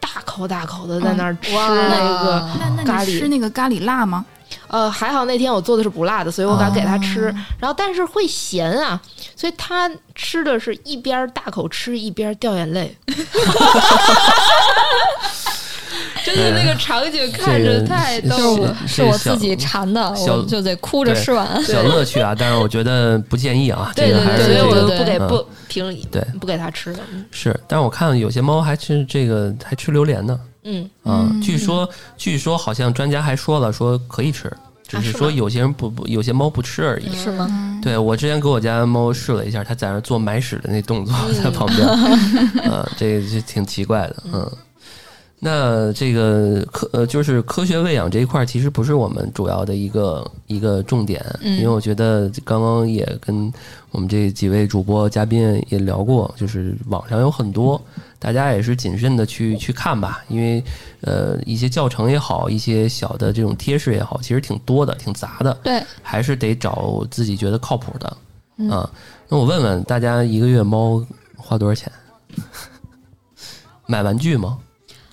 [0.00, 2.48] 大口大口的在那儿吃那个。
[2.58, 4.24] 那那你咖喱吃那个咖喱辣吗？
[4.68, 7.28] 呃，还好那天我做的是不辣的，所以我敢给它吃。
[7.30, 9.00] 哦然后但是会咸啊，
[9.34, 12.96] 所以它吃的是一边大口吃一边掉眼泪。
[16.24, 18.76] 真 的那个场景看着太这个逗了。
[18.86, 21.62] 是我自己馋的，我就得哭着吃完。
[21.64, 27.00] 小乐趣啊，但是我觉得不建议啊，对对对，这个还是所以我这个就不给嗯不平对不给它吃的。
[27.12, 34.52] 嗯是，但是我看有些猫还吃这个还吃榴莲呢，嗯，据说据说好像专家还说了，说可以吃，
[34.86, 37.14] 只是说有些人不不有些猫不吃而已。
[37.16, 37.46] 是吗？
[37.50, 41.88] 嗯，对我之前给我家猫试了一下，它在那做埋屎的那动作，嗯在旁边，
[42.70, 44.50] 呃，这个就挺奇怪的，嗯。
[45.40, 53.52] 那这个科呃，就是科学喂养这一块，其实不是我们主要的一个一个重点，嗯因为我觉得刚刚也跟
[53.92, 57.80] 我们这几位主播嘉宾也聊过，就是网上有很多，
[58.18, 60.60] 大家也是谨慎的去去看吧，因为
[61.02, 68.16] 呃一些教程也好，一些小的这种贴士也好，其实挺多的，挺杂的，对，还是得找自己觉得靠谱的
[68.56, 68.90] 嗯啊。
[69.28, 71.00] 那我问问大家，一个月猫
[71.36, 71.92] 花多少钱？
[73.86, 74.58] 买玩具吗？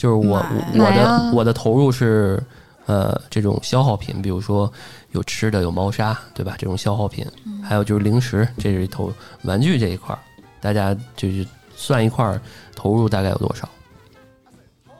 [0.06, 2.40] 就是我我我的啊我的投入是
[2.86, 4.72] 呃这种消耗品，比如说
[5.14, 6.54] 有吃的，有猫砂，对吧？
[6.60, 7.26] 这种消耗品，
[7.64, 10.20] 还有就是零食，这是一投玩具这一块儿，
[10.62, 11.44] 大家就是
[11.76, 12.40] 算一块儿
[12.76, 13.68] 投入大概有多少？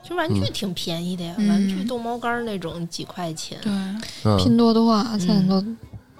[0.02, 3.58] 其实玩具挺便宜的呀，嗯玩具逗猫杆儿那种几块钱。
[3.62, 3.72] 对
[4.24, 5.64] 嗯拼多多啊，现在都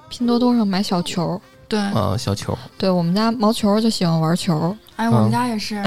[0.09, 1.40] 拼多多上买小球。
[1.68, 4.76] 对，啊，小球，对我们家毛球就喜欢玩球。
[4.96, 5.83] 哎，我们家也是，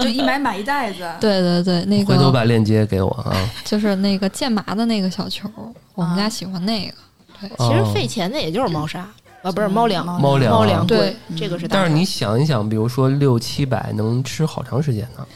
[0.00, 1.06] 就一买买一袋子。
[1.20, 3.34] 对对对，那个回头把链接给我啊。
[3.64, 5.48] 就是那个剑麻的那个小球，
[5.94, 6.94] 我们啊家喜欢那个。
[7.40, 9.00] 对其实哦费钱的也就是猫砂
[9.42, 11.68] 啊，不是猫粮，猫粮啊猫粮贵对，这个是。
[11.68, 15.26] 但是你想一想，比如说六七百能吃好长时间呢。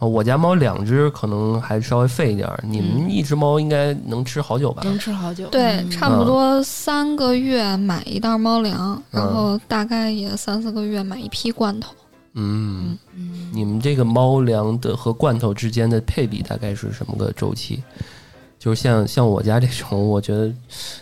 [0.00, 4.80] 啊，我家猫两只可能还稍微费一点儿，你们一只猫应该能吃好久吧？
[4.82, 5.46] 能吃好久。
[5.48, 11.92] 对，嗯差不多三个月买一袋猫粮，然嗯后大概也三四个月买一批罐头。
[12.32, 17.82] 嗯，嗯，你们这个猫粮的和罐头之间的配比大概是什么个周期？
[18.58, 20.50] 就是像像我家这种，我觉得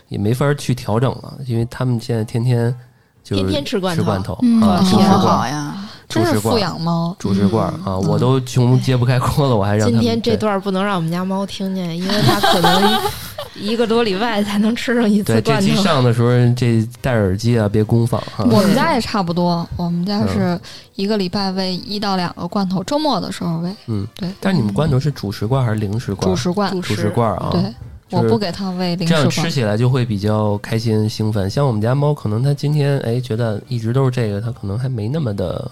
[0.08, 2.74] 也没法去调整了，因为他们现在天天
[3.22, 5.77] 就是天天吃罐头吃罐头嗯，啊，主多食天啊罐，好呀！
[6.08, 13.00] 真是富主食罐，养猫，主食罐嗯啊，我都穷揭不开锅了，我还让他今天这对段不能让我们家猫听见，因为它可能
[13.54, 15.82] 一个多礼拜才能吃上一次对这期罐头。
[15.82, 18.44] 上的时候，这戴耳机啊，别公放哈。
[18.50, 20.58] 我们家也差不多，我们家是
[20.94, 23.74] 一个礼拜喂一到两个罐头，周末的时候喂。
[23.86, 26.30] 嗯，对，但是你们罐头是主食罐还是零食罐？
[26.30, 27.50] 主食罐，主主食罐啊。
[27.52, 27.60] 对，
[28.08, 29.28] 就是我不给它喂零食这样。
[29.28, 31.50] 吃起来就会比较开心兴奋。
[31.50, 35.70] 像我们家猫，可能它今天哎觉得一直都是这个，它可能还没那么的，呃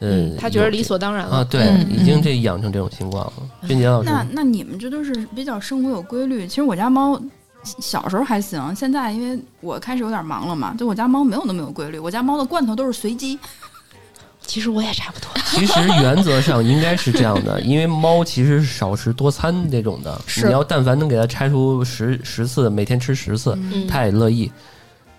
[0.00, 3.32] 嗯，，他觉得理所当然了啊，对，嗯已经这养成这种情况了。
[3.68, 6.46] 俊杰老师，那那你们这都是比较生活有规律。
[6.46, 7.20] 其实我家猫
[7.62, 11.98] 小时候还行，现在因为我开始有点忙了嘛，就我家猫没有那么有规律。
[11.98, 13.38] 我家猫的罐头都是随机，
[14.40, 15.28] 其实我也差不多。
[15.50, 20.18] 其实原则上应该是这样的，因为猫其实是少食多餐这种的。
[20.44, 24.50] 你要但凡能给它拆出十十次，每天吃十次，嗯，它也乐意。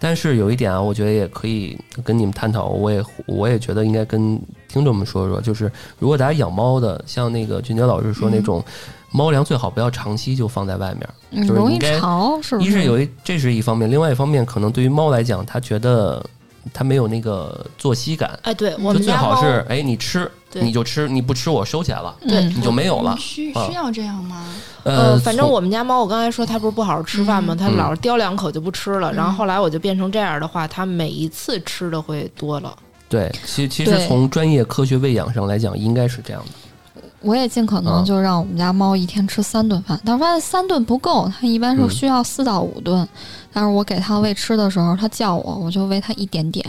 [0.04, 4.36] 但是有一点啊，我觉得也可以跟你们探讨，我也我也觉得应该跟
[4.68, 8.66] 听众们说说，就是如果大家养猫的，像那个俊杰老师说那种
[9.12, 11.08] 猫粮，最好不要长期就放在外面。
[11.30, 12.68] 嗯，就是应该潮，是不是？
[12.68, 16.26] 一是有一这是一方面，另外一方面可能对于猫来讲，它觉得
[16.74, 23.12] 它没有那个作息感，哎，对我就最们家猫好是哎你吃对你就吃，你不吃我收起来了，对你就没有了。
[23.12, 24.44] 啊需需要这样吗？
[24.84, 27.54] 呃，反正我们家猫，我刚才说它不是不好好吃饭吗？
[27.54, 29.12] 嗯它老是叼两口就不吃了。
[29.12, 32.76] 嗯然后后来我就变成这样的话，它每一次吃的会多了。
[33.08, 37.02] 对，其其实从专业科学喂养上来讲，应该是这样的。
[37.22, 43.08] 我也尽可啊能就让我们家猫一天吃三顿饭，但是发现三顿不够，它一般是嗯需要四到五顿。
[43.54, 46.66] 但是我给它喂吃的时候，它叫我，我就喂它一点点，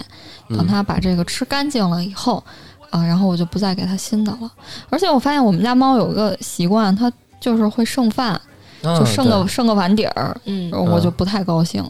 [0.51, 2.45] 等嗯它把这个吃干净了以后，
[2.93, 4.49] 啊，然后我就不再给它新的了。
[4.91, 8.33] 而且我发现我们家猫有一个习惯，它就是会剩饭，
[8.85, 11.83] 啊就剩个、对剩个碗底儿，嗯我就不太高兴。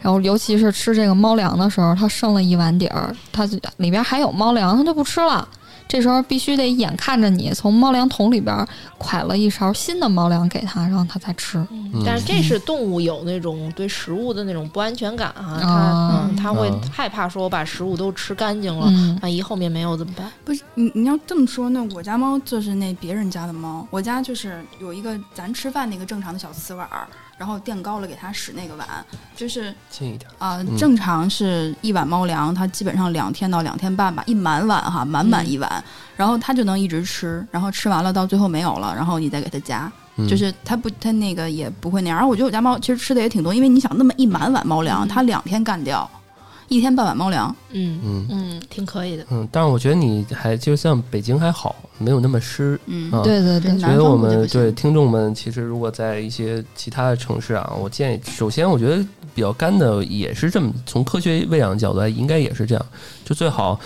[0.00, 5.46] 然后尤其是吃这个猫粮的时候，它剩了一碗底儿，它就里边还有猫粮，它就不吃了。
[5.88, 8.66] 这时候必须得眼看着你从猫粮桶里边
[8.98, 11.58] 蒯了一勺新的猫粮给它，然后它才吃。
[11.70, 20.30] 嗯但是这是动物有那种对食物的那种不安全感啊，它啊嗯，它会嗯害怕说我把食物都吃干净了，嗯，万一后面没有怎么办？
[20.44, 23.86] 不是你，你要这么说，那我家猫就是那别人家的猫。
[23.90, 27.06] 我家就是有一个咱吃饭那个正常的小瓷碗儿，
[27.38, 28.86] 然后垫高了给它使那个碗，
[29.34, 30.30] 就是近一点。
[30.38, 35.84] 啊、嗯正常是一碗猫粮，它基本上两天到两天半吧，一满碗哈，满满一碗，
[36.16, 42.16] 然后它就能一直吃，然后吃完了到最后没有了，然后你再给它加，嗯就是它不，它那个也不会那样。
[42.16, 46.08] 然后我觉得我家猫其实吃的也挺多，因为你想那么一满碗猫粮，嗯它两天干掉，
[46.68, 49.24] 一天半碗猫粮，嗯嗯嗯，挺可以的。
[49.30, 52.78] 嗯，但是我觉得你还就像北京还好，没有那么湿。
[52.86, 58.96] 嗯，啊对对对，南所以我们对听众们，其实如果在一些其他的城市啊，我建议，首先我觉得
[59.34, 62.86] 比较干的也是这么，从科学喂养角度来，应该也是这样，
[63.24, 63.78] 就最好。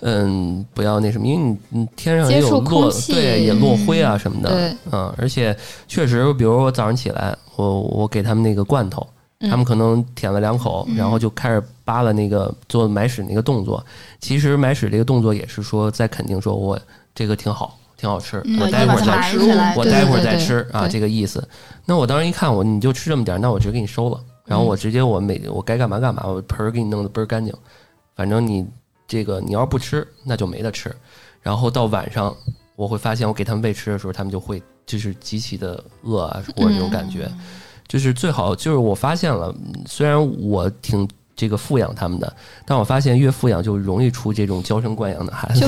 [0.00, 5.56] 嗯，不要那什么，因为你你天上也有落对，也落灰啊什么的，对，嗯，而且
[5.88, 13.84] 确实，比如我早上起来，我我给他们那个罐头，嗯他们可能舔了两口，然后就开始扒拉那个做买屎那个动作。
[14.18, 16.78] 其实买屎这个动作也是说在肯定说我
[17.14, 19.38] 这个挺好，挺好吃，嗯我呃待会儿再吃，
[19.76, 21.46] 我待会儿再吃啊，这个意思。
[21.84, 27.54] 那我当时一看我你就吃这么点儿，那我直接给你收了，然后我直接我每我该干嘛干嘛，我盆儿给你弄得倍儿干净，
[28.14, 28.66] 反正你
[29.06, 30.90] 这个你要是不吃，那就没得吃。
[31.42, 32.34] 然后到晚上，
[32.74, 37.30] 我会发现我给他们喂吃的时候，他们就会就是极其的饿啊，或者那种感觉。
[37.86, 45.60] 就是最好，就是我发现了，嗯虽然我挺这个富养他们的，但我发现越富养就容易出这种娇生惯养的孩子。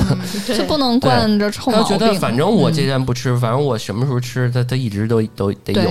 [0.47, 1.99] 就 就不能惯着臭他毛病。
[1.99, 5.89] 觉得反正我这嗯站不吃，反正我什么时候吃，他他一直都都得有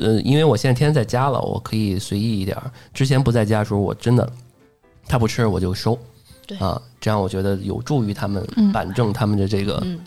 [0.00, 2.56] 呃，因为我现在天天在家了，我可以随意一点。
[2.92, 4.28] 之前不在家的时候，我真的
[5.06, 5.96] 他不吃我就收。
[6.46, 9.98] 对啊，这样我觉得有助于他们嗯板正他们的这个嗯，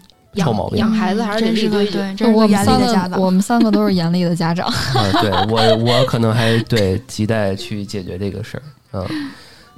[0.45, 0.77] 臭毛病。
[0.79, 3.11] 养孩子还是得严厉我们三的家长。
[3.11, 4.67] 个，我们三个都是严厉的家长。
[4.95, 8.63] 啊，对我我可能还对亟待去解决这个事儿。
[8.93, 9.29] 嗯，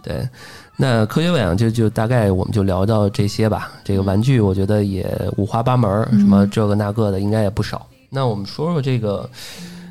[0.04, 0.28] 对。
[0.82, 3.74] 那科学喂养就就大概我们就聊到这些吧。
[3.84, 7.86] 这个玩具我觉得也五花八门儿，什么这个那个的应该也不少。
[8.10, 9.30] 那我们说说这个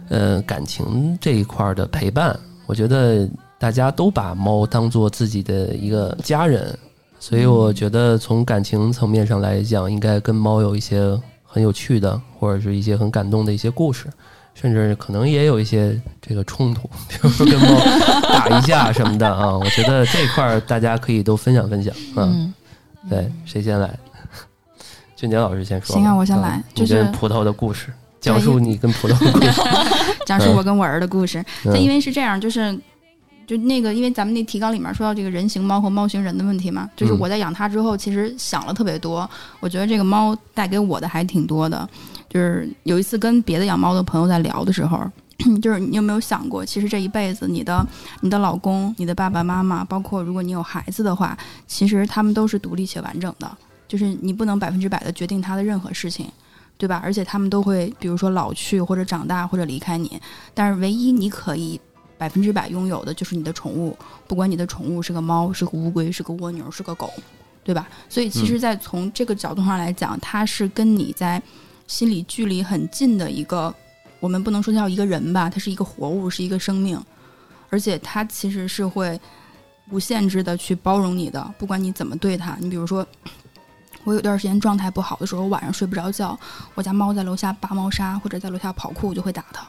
[0.08, 3.28] 呃感情这一块儿的陪伴，我觉得
[3.58, 6.74] 大家都把猫当做自己的一个家人，
[7.20, 14.06] 所以我觉得从感情层面上来讲，应该跟猫有一些很有趣的，或者是一些很感动的一些故事。
[14.54, 17.78] 甚至可能也有一些这个冲突，比如说跟猫
[18.22, 19.56] 打一架什么的啊。
[19.56, 22.26] 我觉得这块儿大家可以都分享分享啊。
[22.26, 22.52] 嗯，
[23.08, 23.96] 对，谁先来？
[25.14, 26.00] 俊杰老师先说吧。
[26.00, 29.62] 行啊我先来嗯就是葡萄的故事，讲述你跟葡萄的故事。
[30.26, 31.38] 讲述我跟我儿的故事。
[31.64, 32.76] 嗯但因为是这样，就是
[33.48, 39.28] 就那个，因为咱们那提纲里面说到这个人形猫和猫形人的问题嘛，就是嗯我在养它之后，其实想了特别多。
[39.58, 41.88] 我觉得这个猫带给我的还挺多的。
[42.28, 45.00] 就是有一次跟别的养猫的朋友在聊的时候。
[45.62, 47.86] 就是你有没有想过，其实这一辈子，你的、
[48.22, 53.48] 你的老公、你的爸爸妈妈，包括如果你有孩子的话，其实他们都是独立且完整的。
[53.86, 56.26] 就是你不能百分之百的决定他的任何事情，
[56.76, 57.00] 对吧？
[57.04, 60.20] 而且他们都会，比如说老去或者长大或者离开你，
[60.54, 61.80] 但是唯一你可以
[62.18, 67.10] 百分之百拥有的就是你的宠物，不管你的宠物是个猫、是个乌龟、是个蜗牛、是个狗，
[67.64, 67.88] 对吧？
[68.08, 71.40] 所以其实，在从这个角度上来讲，它是跟你在
[71.86, 73.72] 心理距离很近的一个，
[74.20, 77.00] 我们不能说叫一个人吧，它是一个活物，是一个生命，
[77.70, 79.18] 而且它其实是会
[79.90, 82.56] 无限制的去包容你的，不管你怎么对它。
[82.60, 83.06] 你比如说。
[84.04, 86.38] 我有段时间状态不好的时候，晚上睡不着觉，
[86.74, 89.68] 我家猫在楼下扒猫砂或者在楼下跑酷，我就会打它。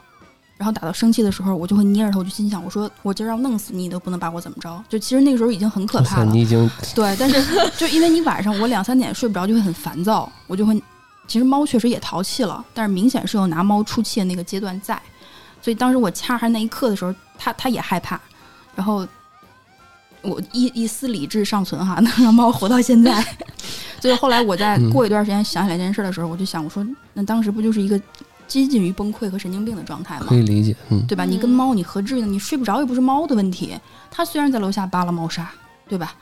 [0.59, 4.83] 然后打到生气的时候，我就会捏着头，就心想，我说我今儿要弄死你，你都不能把我怎么着。
[4.89, 6.41] 就其实那个时候已经很可，怕了你。
[6.41, 7.41] 已经对，但是
[7.77, 10.83] 就因为你晚上我两三点睡不着，就会很烦躁，我就会。
[11.29, 15.01] 其实猫确实也淘气了，但是明显是有拿猫出气的那个阶段在，
[15.61, 18.19] 所以当时我掐它那一刻的时候，它它也害怕，
[18.75, 19.07] 然后
[20.21, 23.23] 我一一丝理智尚存哈， 能让猫活到现在。
[24.01, 28.01] 所以后来我在嗯过一段时间想起来这件事的时候，我就想，我说那当时不就是一个
[28.49, 30.35] 接近于崩溃和神经病的状态吗可？
[30.35, 31.23] 以理解，嗯，对吧？
[31.23, 32.27] 你跟嗯猫你何至于呢？
[32.27, 33.77] 你睡不着又不是猫的问题，
[34.11, 35.49] 它虽然在楼下扒拉猫砂，
[35.87, 36.13] 对吧？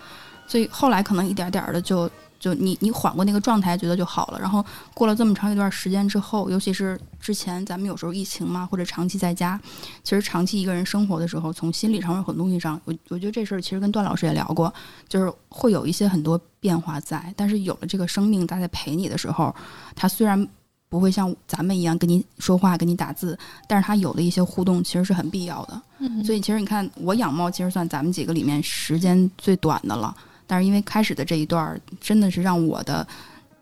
[0.45, 2.09] 所以后来可能一点点儿的就
[2.39, 4.39] 就你你缓过那个状态，觉得就好了。
[4.39, 4.63] 然后
[4.93, 9.59] 过了这么长一段时间之后，尤其是之前咱们有时候疫情嘛，或者长期在家，
[10.03, 14.73] 其实长期一个人生活的时候，从心理上有很多东西上，我我觉得这事儿其实跟段老师也聊过，
[15.09, 17.33] 就是会有一些很多变化在。
[17.35, 19.53] 但是有了这个生命它在陪你的时候，
[19.95, 20.47] 它虽然
[20.89, 25.81] 不会像咱们一样跟你说话、跟你打字，但是它有的一些互动其实是很必要的。
[25.99, 30.15] 嗯所以其实你看，我养猫其实算咱们几个里面时间最短的了。
[30.45, 33.05] 但是因为开始的这一段，真的是让我的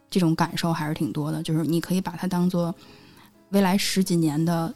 [0.09, 2.73] 这种感受还是挺多的，就是你可以把它当做
[3.49, 4.71] 未来十几年的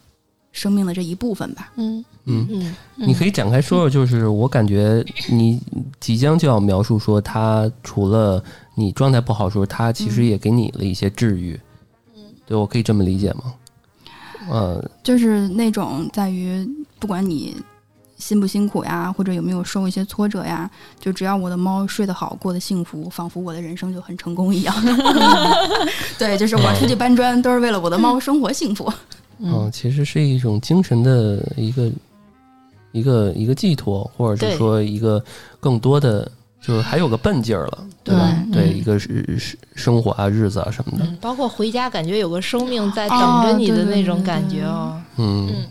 [0.51, 1.71] 生命的这一部分吧。
[1.75, 5.61] 嗯，嗯，嗯，你可以展开说说，就是我感觉你
[5.99, 11.53] 即将就要描述说，他除了你状态不好的时候，他其实也给你了一些治愈。
[11.53, 11.59] 嗯，
[12.49, 13.53] 对我可以这么理解吗？
[14.49, 17.55] 呃，就是那种在于不管你
[18.17, 24.75] 辛不辛苦呀，或者有没有受一些挫折呀，就只要我的猫睡得好，过得幸福，仿佛我的人生就很成功一样。
[26.17, 28.91] 对，就是我出去搬砖都是为了我的猫生活幸福。
[29.37, 31.91] 嗯，其实是一种精神的一个
[32.91, 35.23] 一个一个寄托，或者是说一个
[35.59, 36.29] 更多的，
[36.61, 38.35] 就是还有个笨劲儿了，对吧？
[38.51, 45.01] 对对，嗯一个是是生活啊、日子啊什么的，嗯，包括回家感觉有个生命在等哦着你的那种对对感觉哦。
[45.17, 45.65] 嗯。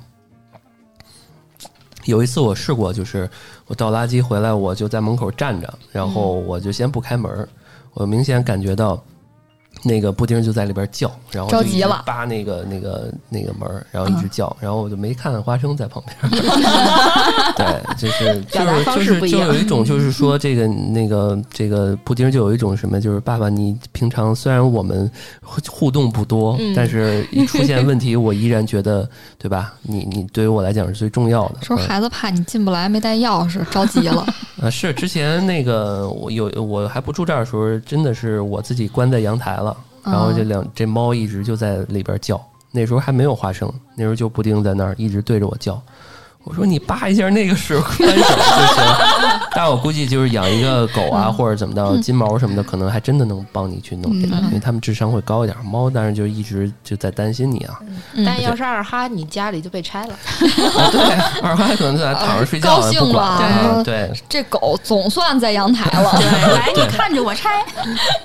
[2.04, 3.28] 有一次我试过，就是
[3.66, 7.46] 我倒垃圾回来，我就在门口站着，然后我就先不开门儿，
[7.92, 9.02] 我明显感觉到
[9.82, 16.32] 那个布丁就在里边叫，然后着急了扒那个那个那个门，然后一直叫，然后我就没看花生在旁边。
[17.56, 25.10] 对，就是就是就是就有一种就是说这个那个这个布丁就有一种什么，就是爸爸，你平常虽然我们
[25.42, 29.74] 互互动不多，嗯但是一出现问题，我依然觉得对吧？
[29.82, 31.56] 你你对于我来讲是最重要的。
[31.62, 34.26] 说嗯孩子怕你进不来，没带钥匙，着急了。
[34.60, 39.67] 啊，是之前那个我有我还不住这儿的时候，真的是我自己关在阳台了，
[40.10, 42.40] 然后这两这猫一直就在里边叫。
[42.70, 45.80] 那时候还没有花生，那时候就布丁在那儿一直对着我叫。
[46.48, 48.84] 我说你扒一下那个水关手就行。
[49.54, 55.56] 但我估计就是养一个狗啊，或者怎么着，金毛什么的，可能还真的能帮你去弄这个，嗯因为它们智商会高一点。
[55.64, 57.78] 猫当然就一直就在担心你啊。
[58.14, 60.14] 嗯但要是二哈，你家里就被拆了。
[60.14, 61.00] 啊对，
[61.42, 63.82] 二哈可能在躺着睡觉，高兴了啊。
[63.84, 66.10] 对这狗总算在阳台了。
[66.16, 67.64] 对，来你看着我拆，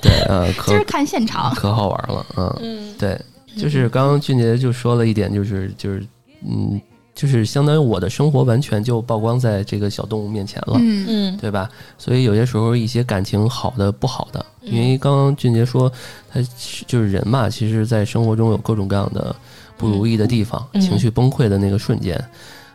[0.00, 1.54] 对，呃，可今儿看现场。
[1.54, 3.20] 可好玩了，嗯，对，
[3.58, 6.06] 就是刚刚俊杰就说了一点，就是就是
[6.46, 6.80] 嗯，
[7.14, 11.06] 就是相当于我的生活完全就曝光在这个小动物面前了，嗯。
[11.08, 11.36] 嗯。
[11.36, 11.70] 对吧？
[11.96, 15.90] 所以有些时候一些感情好的不好的，因为刚刚俊杰说
[16.32, 16.40] 他
[16.86, 19.34] 就是人嘛，其实在生活中有各种各样的
[19.76, 20.80] 不如意的地方，嗯。
[20.80, 22.22] 情绪崩溃的那个瞬间，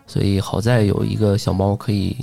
[0.08, 2.16] 所以好在有一个小猫可以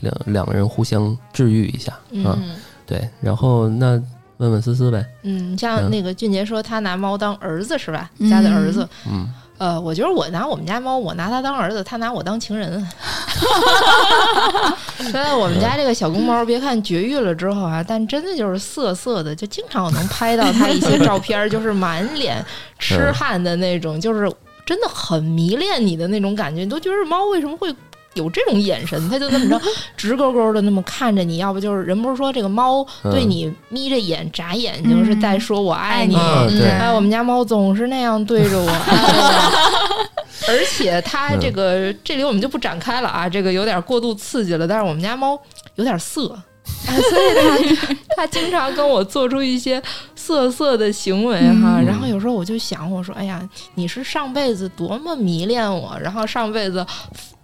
[0.00, 2.38] 两两个人互相治愈一下，嗯啊，
[2.86, 4.02] 对，然后那
[4.38, 5.90] 问问思思呗，嗯，像嗯。
[5.90, 8.10] 那个俊杰说他拿猫当儿子是吧？
[8.18, 8.28] 嗯。
[8.28, 8.86] 家的儿子。
[9.08, 9.26] 嗯。
[9.62, 12.84] 呃，我觉得我拿我们家猫，我拿它当儿子，它拿我当情人。
[14.98, 22.44] 现在我们家这个小公猫，别看绝育了之后啊，但真的就是色色的，就经常我能拍到它一些照片儿，就是满脸
[22.80, 24.28] 痴汉的那种，就是
[24.66, 27.72] 真的很迷恋你的那种感觉，你都觉得猫为什么会？
[28.14, 29.60] 有这种眼神，他就那么着
[29.96, 39.42] 直勾勾的那么看着你，要不就是人不是说这个猫对你眯着眼眨眼睛是在说我爱你，哎，我们家猫总是那样对着我， 哎
[40.48, 44.66] 而且它这个这里我们就不展开了啊，这个有点过度刺激了。
[44.66, 45.40] 但是我们家猫
[45.76, 46.36] 有点色，
[46.88, 49.80] 哎，所以它它经常跟我做出一些
[50.16, 51.76] 色色的行为哈。
[51.78, 53.40] 嗯然后有时候我就想，我说，哎呀，
[53.76, 56.84] 你是上辈子多么迷恋我，然后上辈子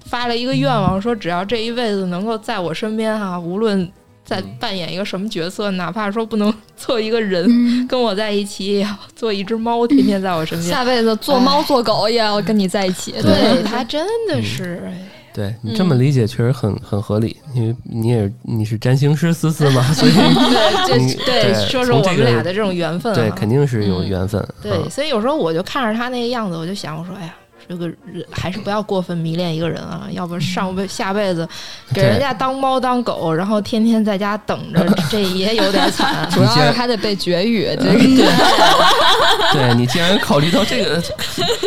[0.08, 3.90] 发了一个愿望，说只要这一辈子能够在我身边哈，无论。
[4.24, 10.70] 在扮演一个什么角色，哪怕说不能做一个人，嗯，跟我在一起，也要做一只猫，天天在我身边。
[10.70, 13.12] 下辈子做猫做狗也要跟你在一起。
[13.22, 23.14] 对他真的是，哎对你这么理解确实很很合理，因为你也你是占星师思思嘛， 所以对， 对说说我们俩的这种缘分、啊。
[23.14, 24.46] 对肯定是有缘分。
[24.62, 27.34] 对，嗯所以有时候我就看着他那个样子，我就想，我说，哎呀，
[27.68, 31.46] 这个人还是不要过分迷恋一个人啊，要不上辈下辈子
[31.92, 36.26] 给人家当猫当狗，然后天天在家等着，这也有点惨。
[36.32, 37.98] 主要是还得被绝育，这个
[39.52, 41.02] 对，对你竟然考虑到这个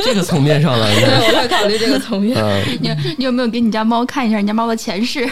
[0.04, 2.36] 这个层面上了，对，我会考虑这个层面。
[2.42, 5.30] 嗯，你你有没有给你家猫看一下你家猫的前世？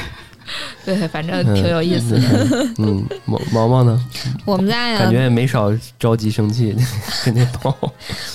[0.84, 2.68] 对，反正挺有意思的。
[2.80, 4.00] 嗯，毛毛毛呢？
[4.46, 6.76] 我们家呀，感觉也没少着急生气，
[7.24, 7.76] 跟那猫。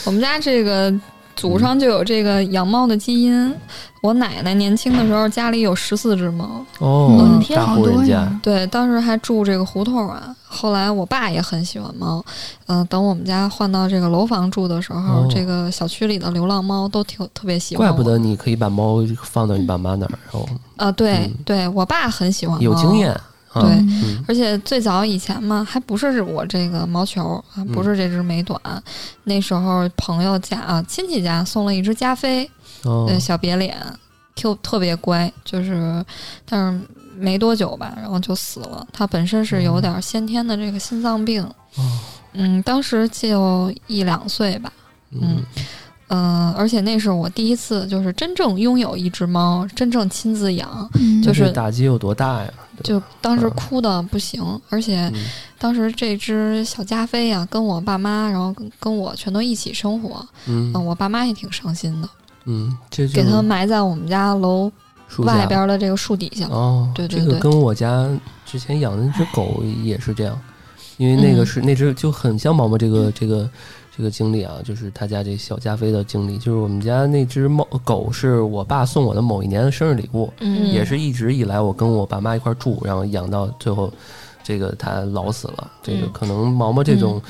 [0.05, 0.93] 我们家这个
[1.37, 3.55] 祖上就有这个养猫的基因。
[4.03, 8.41] 我奶奶年轻的时候家里有十四只猫，哦嗯，天，大好户人家多呀！
[8.43, 10.35] 对，当时还住这个胡同啊。
[10.47, 12.22] 后来我爸也很喜欢猫，
[12.66, 17.89] 嗯、等我们家换到这个楼房住的时候，哦这个小区里的流浪猫都挺特别喜欢。
[17.89, 23.18] 怪不得你可以把猫放到你爸妈那儿，然后啊、对、嗯对，我爸很喜欢猫，有经验。
[23.55, 24.25] 啊对嗯。
[24.29, 28.61] 而且最早以前嘛，还不是我这个毛球啊，不是这只美短，
[29.25, 32.51] 那时候朋友家啊亲戚家送了一只加菲，
[33.19, 33.77] 小瘪脸，
[34.35, 36.05] 特特别乖，就是
[36.45, 36.81] 但是
[37.17, 38.87] 没多久吧，然后就死了。
[38.93, 41.43] 它本身是有点先天的这个心脏病，
[41.77, 42.01] 哦。
[42.37, 44.73] 嗯，当时就一两岁吧，
[45.13, 45.41] 嗯
[46.09, 52.53] 嗯、而且那是我第一次就是真正拥有一只猫，真正亲自养，嗯就是打击有多大呀？
[52.83, 55.25] 就当时嗯哭的不行，而且嗯
[55.59, 62.09] 当时这只小加菲呀、跟我爸妈，然后跟跟我全都一起生活，嗯嗯，我爸妈也挺伤心的，
[62.45, 64.71] 嗯，这就给它埋在我们家楼
[65.19, 66.47] 外边的这个树底下。
[66.49, 68.07] 哦，对对对这个跟我家
[68.45, 70.39] 之前养的那只狗也是这样，
[70.97, 73.51] 因为那个嗯是、那只就很像毛毛这个这个这个
[74.11, 83.92] 经历啊，就是他家这小加菲的经历，就是我们家那只猫狗是我爸送我的某一年的生日礼物，嗯也是一直以来我跟我爸妈一块住，然后养到最后，
[84.42, 85.70] 这个它老死了。
[85.82, 87.20] 这个嗯可能毛毛这种，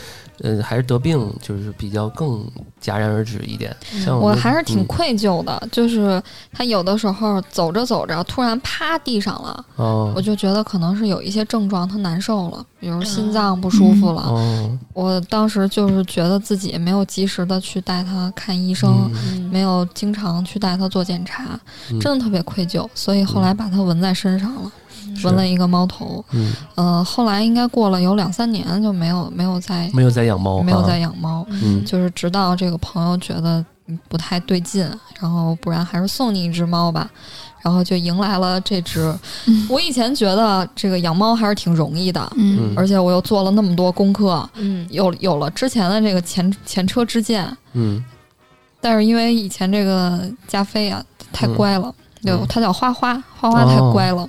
[0.41, 2.45] 呃，还是得病，就是比较更
[2.82, 3.74] 戛然而止一点。
[4.20, 6.22] 我还是挺嗯愧疚的，就是
[6.53, 14.22] 他有的时候走着走着突然趴地上了，哦我就觉得可能是有一些症状，他难受了，比如心脏不舒服了。
[14.22, 21.59] 哦，我当时就是觉得自己没有及时的去带他看医生，嗯没有经常去带他做检查，
[21.91, 24.84] 嗯真的特别愧疚，所以后来把它纹在身上了，是
[25.25, 26.25] 纹了一个猫头。
[26.31, 34.89] 嗯，呃，后来应该过了有两三年就没有没有再没有再养猫，没有啊再养猫，嗯就是直到这个朋友觉得嗯不太对劲，
[35.20, 37.11] 然后不然还是送你一只猫吧，
[37.61, 39.14] 然后就迎来了这只。
[39.47, 48.03] 嗯我以前觉得这个养猫还是挺容易的，嗯而且我又做了那么多功课，嗯有有了之前的这个前前车之鉴，嗯
[48.81, 51.03] 但是因为以前这个加菲啊
[51.33, 54.29] 太乖了，嗯就它叫花花，花花太哦乖了。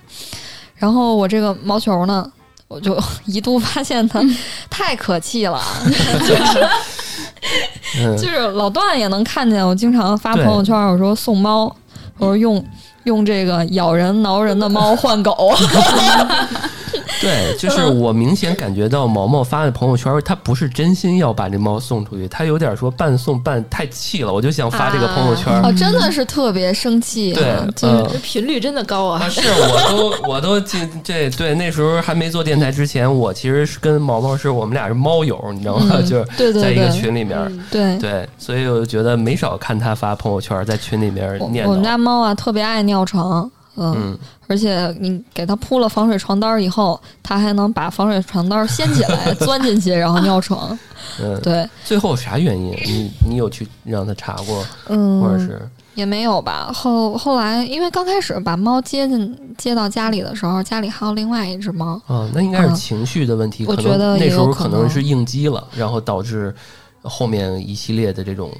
[0.76, 2.30] 然后我这个毛球呢，
[2.68, 4.22] 我就 一度发现它
[4.70, 5.62] 太可气了，
[6.28, 11.64] 就是就是老段也能看见我经常发朋友圈，我说送猫，
[12.18, 12.64] 我说用
[13.04, 15.54] 用这个咬人挠人的猫换狗，
[17.26, 25.52] 对，就是我明显感觉到毛毛发的朋友圈，他不是真心要把这猫送出去，他有点说半送半太气了，我就想发这个朋友圈。
[25.62, 29.28] 哦，真的是特别生气、啊，对，就是呃这频率真的高啊啊，！
[29.30, 35.96] 是，我都我都进这对那时候还没做电台之前，我其实是跟毛毛是我们俩是猫友，你知道吗？
[35.98, 37.98] 嗯就是在一个群里面，对。
[37.98, 41.98] 对，所以我就觉得没少看他发朋友圈，在群里面我念我们家。
[41.98, 50.78] 猫啊，特别爱尿床，嗯，嗯，而且你给它铺了防水床单以后，它还能把防水床单掀起来， 钻进去，然后尿床。
[51.22, 52.72] 嗯，对，最后啥原因？
[52.86, 55.62] 你你有去让他查过，嗯，或者是
[55.94, 56.72] 也没有吧。
[56.74, 66.54] 后后来，因为刚开始把猫接进接到家里的时候，家里还有另外一只猫，啊，那应该是嗯情绪的问题，可我觉得能那时候可能是应激了，然后导致
[67.02, 68.52] 后面一系列的这种，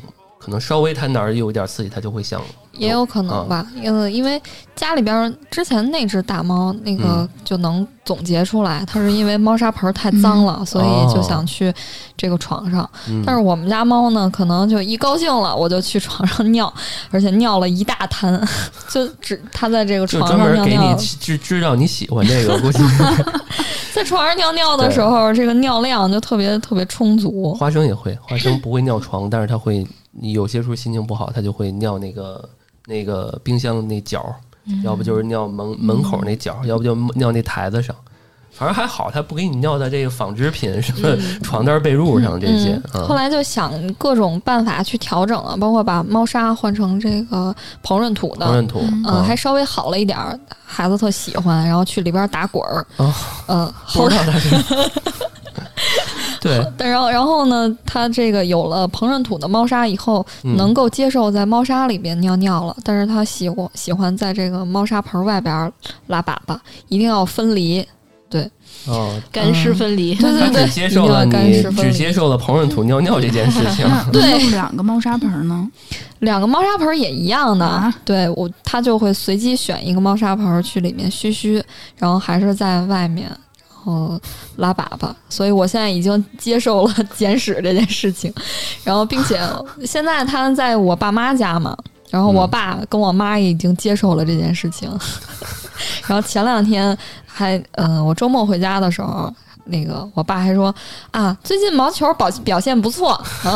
[0.46, 2.40] 可能稍微它哪儿有一点刺激，它就会想
[2.74, 3.66] 也有可能吧。
[3.84, 4.40] 呃，因为
[4.76, 11.74] 家里边儿之前那只大猫，那个嗯就能总结出来，它是因为猫砂盆太脏了，所以就想去
[12.16, 12.88] 这个床上。
[13.10, 16.72] 嗯，但是我们家猫呢，可能就一高兴了，我就去床上尿，
[17.10, 18.40] 而且尿了一大滩，
[18.92, 22.78] 就只它在这个床上专门给尿尿你，知知道你喜欢这个， 估计
[23.96, 27.54] 在床上尿尿的时候，这个尿量就特别特别充足。
[27.56, 29.88] 花生也会，花生不会尿床，但是它会
[30.22, 32.50] 有些时候心情不好，它就会尿那个
[32.86, 34.36] 那个冰箱那角儿，
[34.84, 37.96] 要不就是尿门门口那角儿，要不就尿那台子上。
[38.58, 41.10] 反正还好，它不给你尿在这个纺织品什么
[41.44, 42.82] 床单被褥上这些。
[42.94, 47.54] 嗯，后嗯来就想各种办法去调整了，包括把猫砂换成这个
[47.84, 52.88] 膨润土的，膨润土，嗯，啊还稍微好了一点儿，孩子特喜欢，然后去里边打滚儿。
[52.96, 53.14] 哦
[53.48, 54.56] 嗯，后来不知道它是
[56.46, 65.72] 对， 但然后然后呢，它这个有了膨润土的猫砂以后，嗯能够接受在猫砂里边尿尿了，但是它喜欢喜欢在这个猫砂盆外边
[66.06, 66.56] 拉粑粑，
[66.88, 67.84] 一定要分离。
[68.28, 68.50] 对
[68.88, 70.14] 哦， 干湿分离。
[70.16, 73.88] 对对对，他接受了一定要干你湿分离只接受了膨润土尿尿这件事情。
[74.12, 75.68] 那对用两个猫砂盆呢？
[76.20, 81.64] 两个猫砂盆也一样的，啊对我他就会随机选一个猫砂盆去里面嘘嘘，
[81.98, 83.32] 然后还是在外面。
[83.86, 84.20] 然后
[84.58, 88.34] 拉粑粑，所以我现在已经接受了捡屎这件事情，
[88.84, 89.40] 然后并且
[89.86, 91.78] 现在他在我爸妈家嘛，
[92.10, 94.90] 然后我嗯爸跟我妈也已经接受了这件事情，
[96.08, 99.32] 然后前两天还嗯、我周末回家的时候，
[99.66, 100.74] 那个我爸还说
[101.12, 103.14] 啊，最近毛球表表现不错，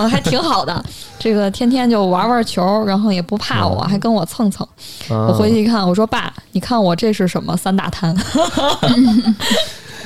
[0.09, 0.83] 还挺好的，
[1.17, 3.89] 这个天天就玩玩球，然后也不怕我，嗯。
[3.89, 4.67] 还跟我蹭蹭。
[5.09, 8.15] 我我回去一看，我说爸，你看我这是什么三大滩？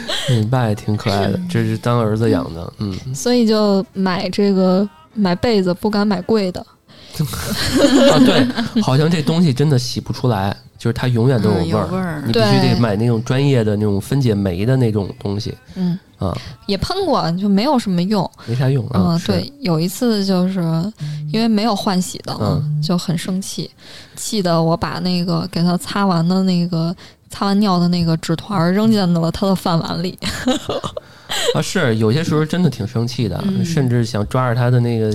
[0.29, 6.59] 你爸也挺可爱的， 这是当儿子养的，嗯，所以就买这个买被子不敢买贵的，
[8.11, 16.35] 啊对，好像这东西真的洗不出来，就是它永远都嗯有味儿，有味儿你必须得买那种专业的那种分解酶的那种东西嗯，啊，
[16.65, 18.29] 也喷过，就没有什么用。
[18.47, 19.17] 没啥用嗯、啊。
[19.17, 20.61] 是，对，有一次就是
[21.31, 23.69] 因为没有换洗的，嗯就很生气，
[24.15, 26.95] 气得我把那个给他擦完的那个
[27.33, 30.17] 擦完尿的那个纸团扔进了他的饭碗里。
[31.55, 35.11] 啊，是有些时候真的挺生气的，嗯甚至想抓着他的那个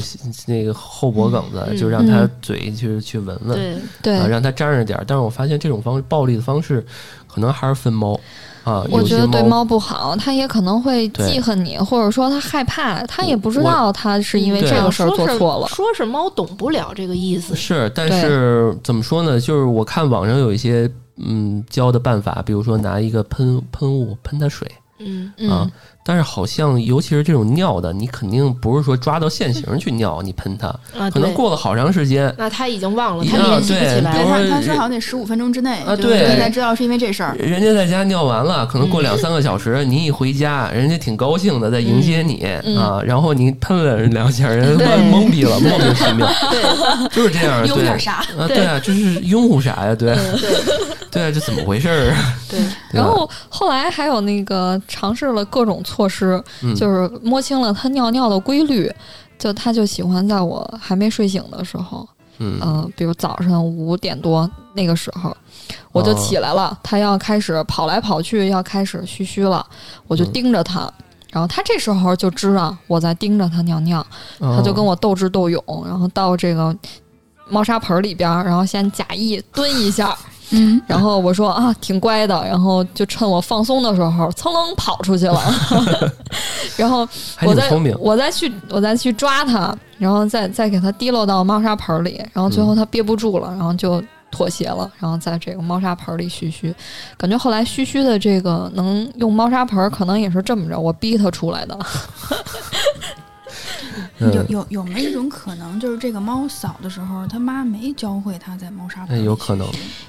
[0.46, 5.04] 那个后脖梗子，嗯就让他嗯嘴去去闻闻，对，让他沾着点儿。
[5.06, 6.84] 但是我发现这种方式暴力的方式，
[7.32, 8.18] 可能还是分猫
[8.64, 8.84] 啊。
[8.90, 15.68] 我觉得对猫不好，它也可能会记恨你，或者说它害怕，它也不知道它是因为这个事儿做错了。
[15.68, 17.54] 说是猫懂不了这个意思。
[17.54, 19.40] 是，但是怎么说呢？
[19.40, 25.70] 就是我看网上有一些嗯教的办法，比如说拿一个喷喷雾喷它水嗯，啊嗯，。
[26.08, 32.34] 但是好像尤其是这种尿的，你肯定不是说抓到现行去尿，你喷它，啊，可能过了好长时间。
[32.38, 37.36] 那他已经忘了，啊他联系不对起来他他说好像得十五分钟之内，就啊对你才知道是因为这事儿。
[37.38, 47.08] 人家在家尿完了，可能过两三个小时，你一回家，人家挺高兴的在迎接你、嗯啊，然后你喷了人两下，人懵逼了，莫名其妙， 对。
[47.14, 47.68] 就是这样，对。
[47.68, 48.24] 用点啥？
[48.38, 48.64] 啊，对。
[48.64, 49.94] 啊，这是拥护啥呀？
[49.94, 50.14] 对。
[50.14, 50.50] 对。
[51.10, 52.14] 对啊，这怎么回事儿？
[52.50, 52.60] 对，
[52.92, 58.88] 然后后来还有那个尝试了各种措施，嗯就是摸清了它尿尿的规律。
[59.36, 65.36] 就它就喜欢在我还没睡醒的时候，嗯呃，比如早上五点多那个时候，
[65.92, 69.64] 我就哦起来了，它要开始跑来跑去，要开始嘘嘘了，
[70.08, 70.92] 我就嗯盯着它。
[71.30, 74.04] 然后它这时候就知道我在盯着它尿尿，
[74.40, 76.76] 它就跟我我斗智斗勇，然后到这个
[77.48, 80.18] 猫砂盆里边儿，然后先假意蹲一下，
[80.50, 85.40] 嗯，然后我说啊，挺乖的，然后就趁我放松的时候，噌楞跑出去了。
[86.76, 87.06] 然后
[87.42, 96.74] 我再我再去我再去抓它，然后再再给它滴落到猫砂盆里，然后最后它憋不住了，然后就妥协了，然后在这个猫砂盆里嘘嘘。
[97.16, 101.78] 感觉后来嘘嘘的这个能用猫砂盆，可能也是这么着，我逼它出来的。
[104.18, 109.66] 有嗯，有有没有一种可能，就是这个猫小的时候，它妈没教会它在猫砂盆有可能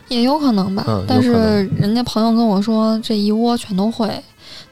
[0.08, 1.32] 也有可能吧，嗯但是
[1.78, 4.08] 人家朋友跟我说这一窝全都会，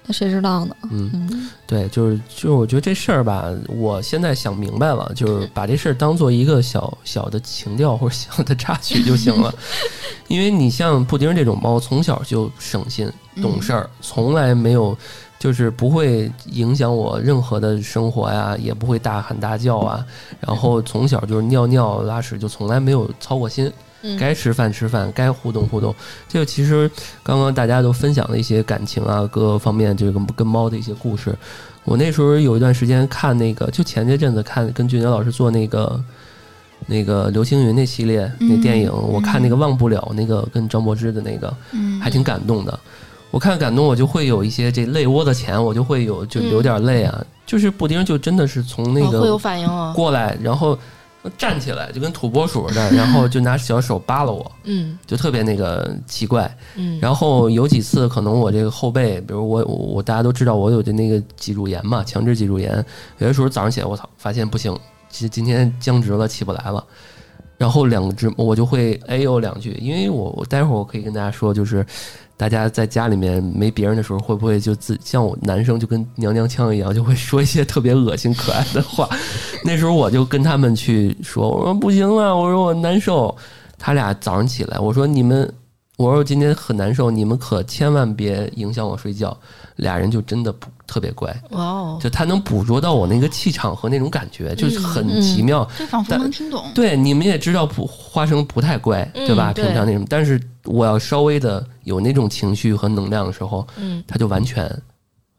[0.06, 0.76] 那谁知道呢？
[0.92, 1.50] 嗯，嗯。
[1.68, 9.54] 对，就是就是，我觉得这事儿吧，我现在想明白了，就是把这事儿当做一个小小的情调或者小的插曲就行了，
[10.30, 14.98] 因为你像布丁这种猫，从小就省心懂事儿，从来没有。
[15.40, 20.06] 就是不会影响我任何的生活呀，也不会大喊大叫啊。
[20.40, 23.66] 然后从小就是尿尿拉屎，就从来没有操过心。
[24.04, 25.94] 嗯该吃饭吃饭，该互动互动。
[26.30, 26.90] 这个其实
[27.24, 31.36] 刚刚大家都分享了一些感情啊，各个方面这个跟猫的一些故事。
[31.84, 36.00] 我那时候有一段时间看那个，就前些阵子看跟俊杰老师做那个
[36.86, 42.80] 那个刘青云那系列那嗯电影，我看那个忘不了那个跟张柏芝的那个，嗯，还挺感动的。
[43.32, 47.26] 我看感动，我就会有一些这泪窝的钱，我就会有就流点泪啊。
[47.46, 49.94] 就是布丁就真的是从那个哦会有反应啊。
[49.94, 50.78] 过来，然后
[51.38, 56.50] 站起来就跟土拨鼠似的， 然后就拿小手扒拉我，嗯就特别那个奇怪。
[56.76, 62.84] 嗯，然后有几次可能我这个后背，比如我我我大家都知道我有的那个脊柱炎嘛，强制脊柱炎，
[63.18, 64.78] 有的时候早上起来我操，发现不行，
[65.10, 66.84] 今今天僵直了，起不来了。
[67.58, 71.84] 然后两只我就会哎呦两句，因为我我待会儿我可以跟大家说，就是
[72.38, 79.10] 大家在家里面没别人的时候，会不会就自像我男生就跟娘娘腔一样，就会说一些特别恶心可爱的话？
[79.66, 83.36] 那时候我就跟他们去说，我说不行了，我说我难受。
[83.80, 85.52] 他俩早上起来，我说你们
[85.98, 89.36] 我说我今天很难受，你们可千万别影响我睡觉。
[89.78, 95.70] 俩人就真的不特别乖，哇哦，就他能捕捉到我那个气场和那种感觉，就是很奇妙。
[95.78, 96.66] 就仿佛能听懂。
[96.74, 99.52] 对，你们也知道不花生不太乖，嗯对吧？
[99.52, 104.02] 平常那种，但是我要稍微的有那种情绪和能量的时候，嗯。
[104.08, 104.66] 他就完全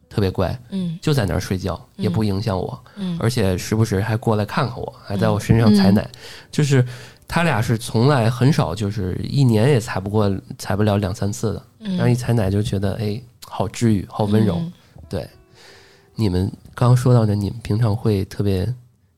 [0.07, 0.97] 特别乖，嗯。
[1.01, 3.17] 就在那儿睡觉，也不影响我，嗯。
[3.19, 6.07] 而且时不时还过来看看我，还在我身上踩奶，
[6.51, 6.85] 就是
[7.27, 14.55] 他俩是从来很少，就是一年也踩不过，踩不了两三次的，嗯，然后一踩奶就觉得哎，好治愈，好温柔。
[14.59, 14.71] 嗯。
[15.09, 15.27] 对，
[16.19, 18.65] 你们刚刚说到的，你们平常会特别，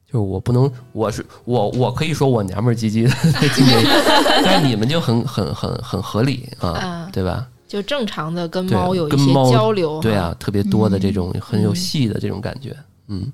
[0.06, 3.10] 就是我不能，我是我，我可以说我娘们儿唧唧的
[3.56, 3.84] 今年，
[4.45, 7.47] 但是你们就很很很很合理啊，啊，对吧？
[7.68, 12.76] 就正常的跟猫有一些交流，对，啊，特别多的这种很有嗯戏的这种感觉，
[13.08, 13.32] 嗯。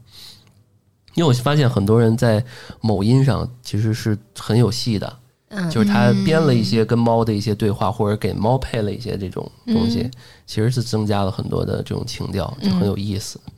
[1.15, 2.45] 因为我发现很多人在
[2.79, 5.17] 某音上其实是很有戏的，
[5.49, 10.11] 嗯，就是他编了一些跟猫的一些对话，或者给猫配了一些这种东西，嗯
[10.45, 13.39] 其实是增加了很多的这种情调，就很有意思。
[13.47, 13.53] 嗯，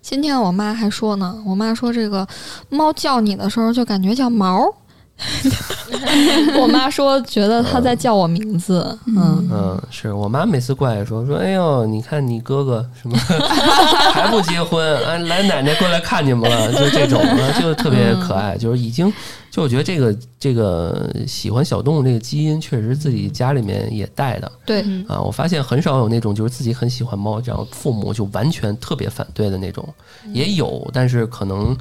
[0.00, 2.26] 今天我妈还说呢，我妈说这个
[2.68, 4.72] 猫叫你的时候就感觉叫毛儿。
[6.58, 13.18] 我妈说觉得它在叫我名字，嗯，嗯，是我妈每次过来说说，哎呦，你看你哥哥什么
[14.14, 19.12] 还不结婚，啊，来奶奶过来看你们了，就这种啊，就特别可爱，就是已经，
[19.50, 25.20] 就我觉得这个这个喜欢小动物这个基因，确实自己家里面也带的对，嗯啊。
[25.20, 29.86] 我发现很少有那种就是自己很喜欢猫，然后父母就完全特别反对的那种，
[30.32, 31.76] 也有，但是可能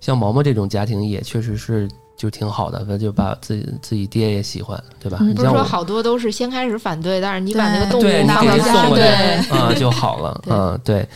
[0.00, 1.88] 像毛毛这种家庭也确实是。
[2.16, 5.18] 就挺好的，那就把自己自己爹也喜欢，对吧？
[5.20, 10.80] 嗯不是说你像我，好多都是先开始反对，但是你把那个动物拿回家，人送过对来啊就好了对啊。
[10.84, 11.08] 对，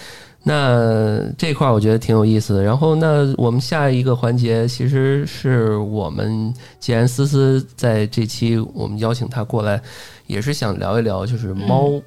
[0.42, 2.62] 那这块儿我觉得挺有意思的。
[2.62, 9.80] 然后，那我们下一个环节其实是我们既然思思在这期我们邀请她过来，
[10.26, 12.00] 也是想聊一聊，就是猫。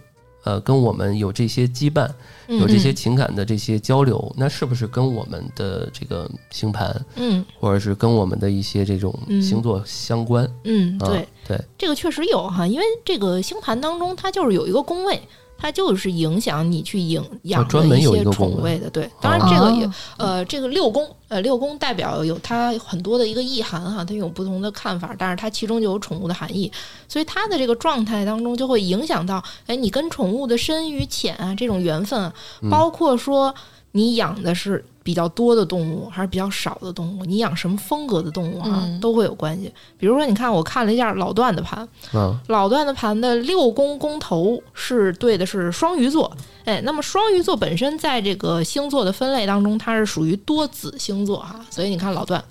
[0.44, 2.10] 呃，跟我们有这些羁绊，
[2.48, 10.52] 有这些情感的这些交流，那是不是跟我们的这个星盘，嗯或者是跟我们的一些这种嗯星座相关？
[10.64, 15.22] 嗯，啊对，对，这个确实有哈，因为这个星盘当中它就是有一个宫位。
[15.62, 19.08] 它就是影响你去养养的一些宠物的，对。
[19.22, 26.72] 当然，这个也、哦呃，这个六宫呃六宫代表有它很多的一个意涵哈，它有不同的看法，但是它其中就有宠物的含义，
[27.08, 32.34] 所以它的这个状态当中就会影响到，哎，你跟宠物的深与浅啊这种缘分啊，
[32.72, 33.54] 包括说
[33.92, 39.00] 你养的是比较多的动物还是比较少的动物，你养什么风格的动物啊、嗯。
[39.00, 39.72] 都会有关系。
[39.98, 46.32] 比如说，你看我看了一下老段的盘，嗯老段的盘的六宫宫头是对的是双鱼座，
[46.66, 52.44] 哎，那么双鱼座本身在这个星座的分类当中，它是属于多子星座哈，所以你看老段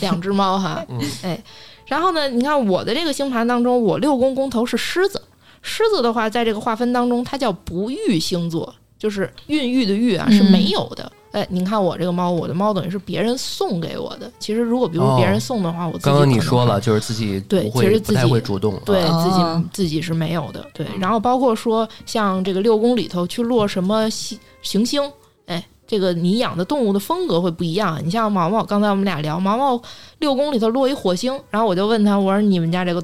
[0.00, 0.82] 两只猫哈，
[1.22, 1.38] 哎，
[1.86, 5.20] 然后呢，你看我的这个星盘当中，我六宫宫头是狮子，
[5.60, 11.12] 狮子的话，在这个划分当中，它叫不育星座，就是孕育的育啊是没有的。
[11.32, 14.30] 哎，您看我这个猫，我的猫等于是别人送给我的。
[14.38, 20.86] 其实如果比如别人送的话，我自己刚刚你可能还说了，就是自己对其实自己会主动，对啊自己、哦自己是没有的，对。
[20.98, 25.02] 然后包括说像这个六宫里头去落什么行行星，
[25.46, 28.00] 哎，这个你养的动物的风格会不一样。
[28.02, 29.80] 你像毛毛，刚才我们俩聊，毛毛
[30.18, 33.02] 六宫里头落一火星，然后我就问他，我说你们家这个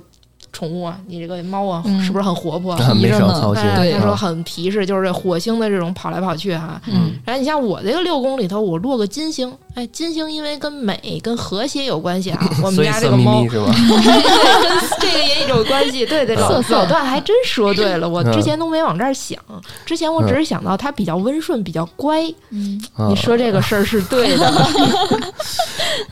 [0.55, 2.73] 宠物啊，你这个猫啊，嗯是不是很活泼？
[2.75, 3.65] 啊没皮着呢少操心。
[3.65, 12.41] 哎，对他说啊很皮实，就是这火星的这种跑来跑去哈、嗯，然后你像我这个六宫里头，我落个金星，哎，金星因为跟美、跟和谐有关系啊。
[12.63, 13.67] 我们家这个猫眯 是吧？
[13.75, 16.07] 对，跟 这个也有关系。
[16.07, 19.39] 对对，老老段还真说对了，我嗯之前都没往这儿想，
[19.85, 22.23] 之前我只是想到它比较温顺，比较乖。
[22.51, 24.53] 嗯，啊你说这个事儿是对的，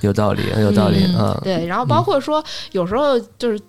[0.00, 1.40] 有道理，有道理嗯啊。
[1.44, 1.64] 对。
[1.66, 3.60] 然后包括说，有时候就是。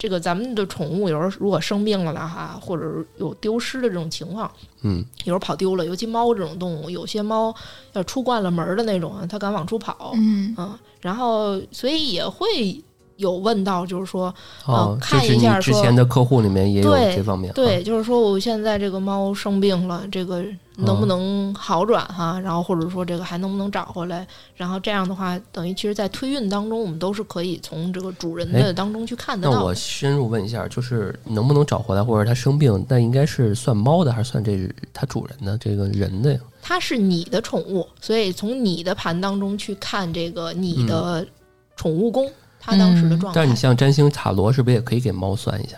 [0.00, 5.04] 这个咱们的宠物有时候如果生病了呢哈，或者有丢失的这种情况，嗯。
[5.24, 7.54] 有时候跑丢了，尤其猫这种动物，有些猫
[7.92, 12.82] 要出惯了门儿的那种啊，它敢往出跑，嗯，嗯，然后所以也会
[13.20, 17.52] 有问到，就是说，哦，这看一下说前的客户里面也有这方面。
[17.54, 20.42] 对，啊，就是说我现在这个猫生病了，这个
[20.76, 22.40] 能不能好转哈？
[22.40, 24.26] 然后或者说这个还能不能找回来？
[24.56, 29.66] 然后这样的话，等于其实，在推运当中，我们都是可以从这个主人哎的当中去看得那到那。
[29.66, 36.40] 我深入问一下，就是能不能找回来，或者它生病，那应该是算猫的，还是算这它主人的这个人的呀？
[36.62, 41.26] 它是你的宠物，所以从你的盘当中去看这个你的
[41.74, 42.30] 宠物宫，
[42.60, 43.32] 它当时的状态。
[43.32, 45.76] 嗯但是你像占星塔罗，是不是也可以给猫算一下？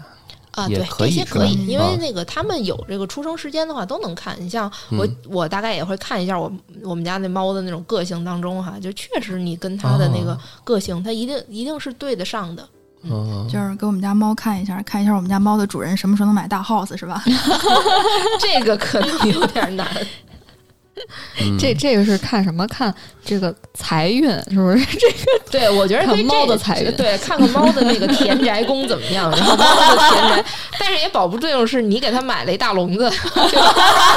[0.52, 4.36] 啊，也对，可以这些可以，因啊为那个他们有这个出生时间的话都能看。
[4.38, 6.52] 你像我，嗯我大概也会看一下我
[6.82, 12.68] 我们家那猫的那种个性当中哈，就确实你跟它的那个哦个性，它一定一定是对得上的。
[13.04, 17.24] 嗯，就是给我们家猫看一下，看一下我们家猫的主人什么时候能买大 house 是吧？
[18.38, 19.88] 这个可能有点难。
[21.40, 22.66] 嗯这这个是看什么？
[22.68, 24.84] 看这个财运是不是？
[24.98, 25.16] 这个
[25.50, 30.44] 对，我觉得看猫的财运对，看看猫的那个田宅宫怎么样，然后猫的田宅，
[30.78, 33.10] 但是也保不定是你给他买了一大笼子，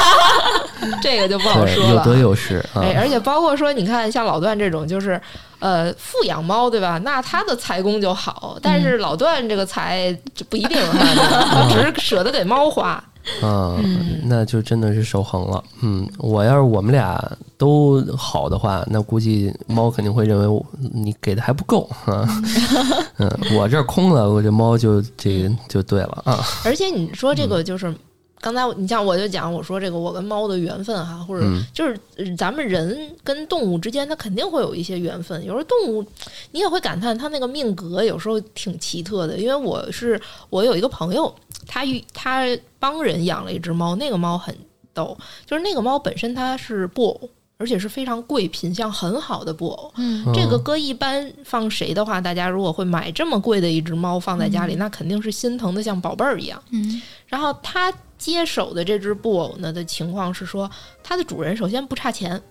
[1.02, 2.04] 这个就不好，说了。
[2.06, 2.82] 有得有失啊。
[2.82, 5.20] 哎，而且包括说，你看像老段这种，就是
[5.60, 7.00] 呃富养猫，对吧？
[7.04, 13.02] 那他的财宫就好，但是老段这个财就不一定哈，对他只是舍得给猫花。
[13.42, 13.80] 啊，
[14.24, 15.64] 那就真的是守恒了。
[15.82, 17.20] 嗯，我要是我们俩
[17.58, 22.28] 都好的话，那估计猫肯定会认为我你给的还不够啊。
[23.18, 26.44] 嗯，我这儿空了，我这猫就这个就对了啊。
[26.64, 27.94] 而且你说这个就是。
[28.42, 35.44] 刚才你像我就讲，我说这个我跟猫的缘分哈，或者嗯就是呃咱们人跟动物之间，它肯定会有一些缘分。
[35.44, 36.06] 有时候动物
[36.52, 39.38] 你也会感叹它那个命格有时候挺奇特的。
[39.40, 40.22] 因为我是
[40.52, 41.34] 我有一个朋友，
[41.68, 42.46] 他遇他
[42.80, 44.56] 帮人养了一只猫，那个猫很
[44.94, 49.92] 逗，就是那个猫本身它是布偶，而且是非常贵、品相很好的布偶。
[49.98, 50.26] 嗯。
[50.34, 56.62] 这个搁一般放谁的话，大家如果会买这么贵的一只猫放在家里，那肯定是心疼的像宝贝儿一样。
[56.72, 57.02] 嗯。
[57.28, 60.70] 然后他接手的这只布偶呢的情况是说，
[61.04, 62.42] 它的主人首先不差钱，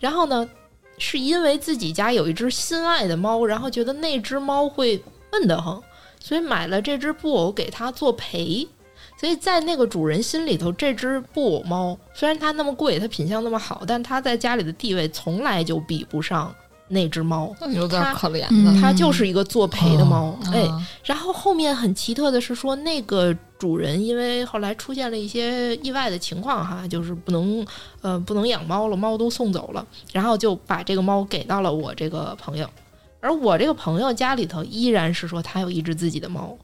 [0.00, 0.48] 然后呢，
[0.98, 5.00] 是因为自己家有一只心爱的猫，然后觉得那只猫会
[5.30, 5.80] 闷得慌，
[6.22, 8.66] 所以买了这只布偶给它做陪。
[9.20, 16.52] 所以在那个主人心里头，这只布偶猫虽然它那么贵，它品相那么好，但它在家里的地位从来就比不上
[16.88, 17.54] 那只猫。
[17.72, 18.44] 有点可怜。
[18.80, 27.64] 它就是一个做陪的猫，哎，啊然后后面很奇特的是说，那个主人因为后来出现了一些意外的情况哈，就是不能
[28.00, 32.68] 呃不能养猫了，猫都送走了，然后就把这个猫给到了我这个朋友，
[33.22, 36.58] 而我这个朋友家里头依然是说他有一只自己的猫。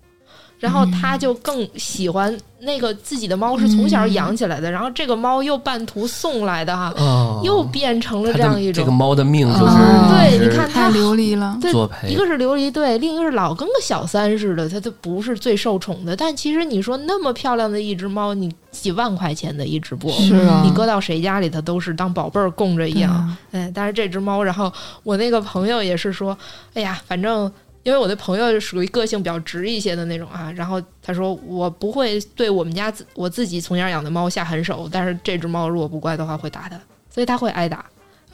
[0.58, 11.56] 然后他就更喜欢那个自己的猫是从小养起来的，然后这个猫又半途送来的哈，哦，又变成了这样一种这个猫的命就是哦对你看太流离了。
[11.60, 16.16] 对作陪一个是琉璃对，另一个是老跟个小三似的，它它不是最受宠的。
[16.16, 23.36] 但其实你说那么漂亮的一只猫，你几万块钱的一只布，是啊，你搁到谁家里，它都是当宝贝儿供着一样。
[23.52, 24.72] 哎，但是这只猫，然后
[25.04, 26.36] 我那个朋友也是说，
[26.74, 27.50] 哎呀，反正。
[27.82, 36.78] 因为我的朋友是属于个性比较直一些的那种啊，然后他说我不会对我们家自我自己从小养的猫下狠手，但是这只猫如果不乖的话会打它，
[37.10, 37.84] 所以它会挨打。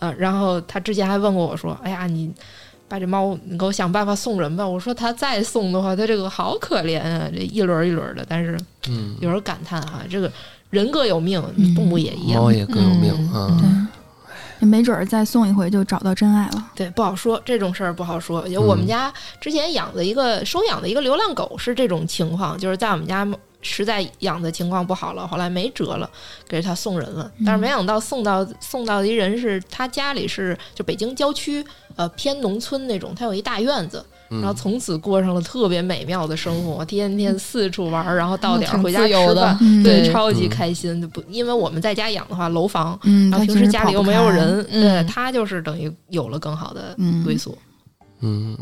[0.00, 2.28] 啊，然后他之前还问过我说：“哎呀，你
[2.88, 8.26] 把这猫你给我想办法送人吧。”我说他再送的话，他这个好可怜啊，这一轮一轮的。
[8.28, 10.30] 但是嗯，有人感叹哈、这个
[10.70, 12.42] 人各有命，嗯动物也一样。
[12.42, 13.88] 猫也各有命啊。
[14.64, 16.70] 没准儿再送一回就找到真爱了。
[16.74, 18.46] 对，不好说这种事儿不好说。
[18.48, 23.26] 有我们家之前养的一个收养的一个流浪狗是这种情况，就是在我们家
[23.62, 26.08] 实在养的情况不好了，后来没辙了，
[26.48, 27.30] 给他送人了。
[27.44, 31.64] 但是没想到送到送到的一人是他家里是就北京郊区
[31.96, 34.04] 呃偏农村那种，他有一大院子。
[34.28, 41.00] 然后从此过上了特别美妙的生活，天天四处玩儿，然后到点儿回家吃饭，嗯对，超级嗯开心。
[41.00, 47.56] 就不，因为我们在家养的话，楼房，嗯，然后平时家里又没有人，嗯对他就是等于有了更好的嗯归宿。
[48.20, 48.56] 嗯，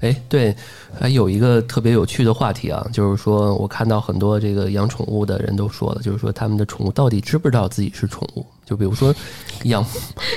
[0.00, 0.54] 哎，对，
[0.98, 8.44] 还有一个特别有趣的话题啊，就是说我看到很多这个养宠物的人都说了，就是说他们的宠物到底知不知道自己是宠物？
[8.66, 9.14] 就比如说
[9.64, 9.86] 养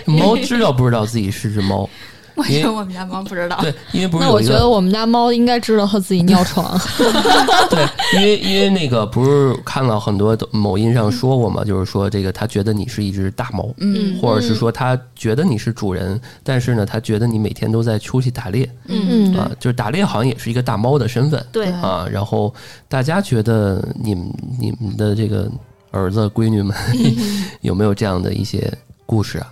[0.05, 1.89] 猫，知道不知道自己是只猫？
[2.37, 3.57] 我因为觉得我们家猫不知道。
[3.61, 6.79] 对，因为不是那我觉得我们家猫应该知道它自己尿床。
[7.69, 7.85] 对，
[8.15, 22.07] 因为因为那个不是看了很多某音上说过嘛，就是说这个它觉得你是一只大猫，嗯或者是说它觉得你是主人，但是呢，它觉得你每天都在出去打猎嗯，嗯啊，就是打猎好像也是一个大猫的身份对，啊。
[22.11, 22.53] 然后
[22.87, 25.49] 大家觉得你们你们的这个
[25.91, 26.75] 儿子闺女们
[27.61, 28.71] 有没有这样的一些
[29.05, 29.47] 故事啊？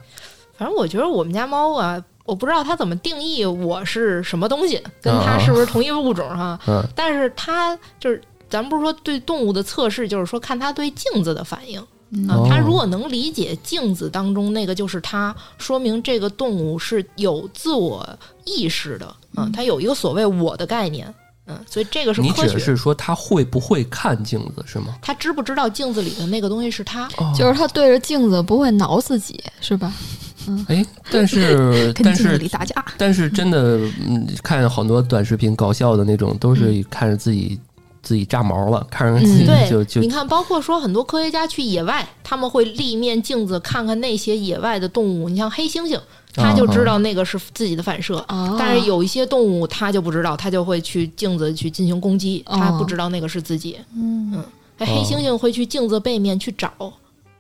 [0.58, 6.60] 反正我觉得我们家猫啊，我不知道它怎么定义我是什么东西，跟它是不是同一物种哈。
[6.68, 11.80] 嗯但是它就是，咱们不是说对动物的测试，就是说看它对镜子的反应
[12.12, 12.48] 嗯啊哦。
[12.50, 18.08] 它如果能理解镜子当中那个就是它，说明这个动物是有自我
[18.44, 21.14] 意识的，嗯，它有一个所谓我的概念，
[21.46, 22.48] 嗯，所以这个是你科学。
[22.48, 24.96] 指的是说他会不会看镜子是吗？
[25.02, 27.08] 他知不知道镜子里的那个东西是他？
[27.18, 29.94] 哦就是他对着镜子不会挠自己，是吧？
[30.68, 33.78] 哎，但是 但是打架，但是真的，
[34.08, 37.60] 嗯，看很多短视频搞笑的那种，都是看着自己
[38.02, 45.28] 自己炸毛了，看着自己就就你看，包括说很多科学家去野外，他们会立一面镜子看看那些野外的动物。
[45.30, 46.00] 你像黑猩猩，
[46.34, 48.18] 他就知道那个是自己的反射。
[48.28, 53.78] 哦但是有一些动物他就不知道，他就会去镜子去进行攻击，哦他不知道那个是自己。
[53.96, 54.44] 嗯
[54.78, 56.70] 哎黑猩猩会去镜子背面去找，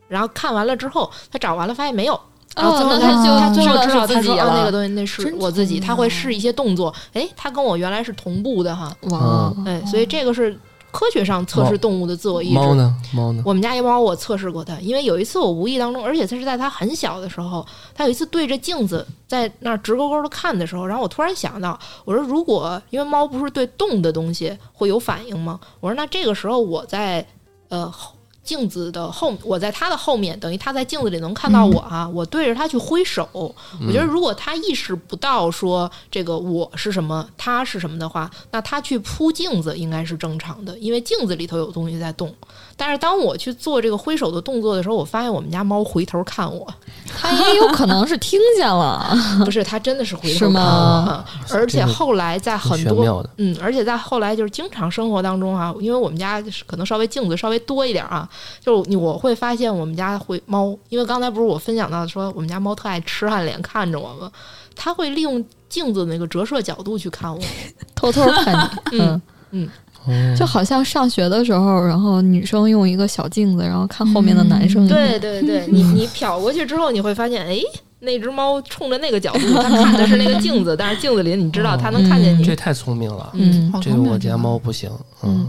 [0.07, 2.17] 然后看完了之后，他找完了发现没有。
[2.55, 10.57] 然后最后哦他那他最后知道自己了那个东西那是我自己，他会试一些动作，哎，他跟我原来是同步的哈，哇哦，哎，所以这个是
[10.91, 12.55] 科学上测试动物的自我意志。
[12.55, 12.95] 猫呢？
[13.13, 13.43] 猫呢？
[13.45, 25.59] 我们家一猫，我测试过它，因为有一次我无意当中，而且它是在它很小的时候，它有一次对着镜子在那儿直勾勾的看的时候，然后我突然想到，我说如果因为猫不是对动的东西会有反应吗？
[25.81, 27.25] 我说那这个时候我在
[27.67, 28.14] 呃后
[28.45, 42.33] 镜子的后，我在它的后面，等于它在镜子里能看到我啊，我对着它去挥手，我觉得如果它意识不到说这个我是什么，它是什么的话，那它去扑镜子应该是正常的，因为镜子里头有东西在动。
[42.77, 46.71] 但是当我去做这个挥手的动作的时候，我发现我们家猫回头看我，
[47.17, 50.61] 它也有可能是听见了， 不是它真的是回头是吗？
[50.61, 51.25] 看我，啊。
[51.51, 53.25] 而且后来在很多。
[53.37, 58.27] 嗯，而且在后来就是经常生活当中啊，因为我们家可能稍微镜子稍微多一点啊，
[58.59, 64.31] 就你我会发现我们家会猫，因为刚才不是我分享到说我们家猫特爱痴汉脸看着我吗？
[64.75, 67.39] 它会利用镜子那个折射角度去看我，
[67.95, 69.21] 偷偷看你，嗯
[69.51, 69.69] 嗯，
[70.05, 77.59] 哦就好像上学的时候，然后女生用一个小镜子，然后看后面的男生一样，对对对，你你瞟过去之后，你会发现，哎，
[77.99, 82.43] 那只猫冲着那个角度，它看的是那个镜子，但是镜子里你知道它能看见你。
[82.43, 83.71] 这太聪明了，嗯。
[83.81, 84.91] 这个我家猫不行。
[85.23, 85.47] 嗯，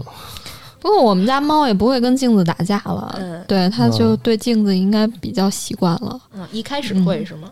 [0.79, 6.19] 不过我们家猫也不会跟镜子打架了，嗯对，它就对镜子应该比较习惯了。
[6.33, 7.49] 嗯，一开始会是吗？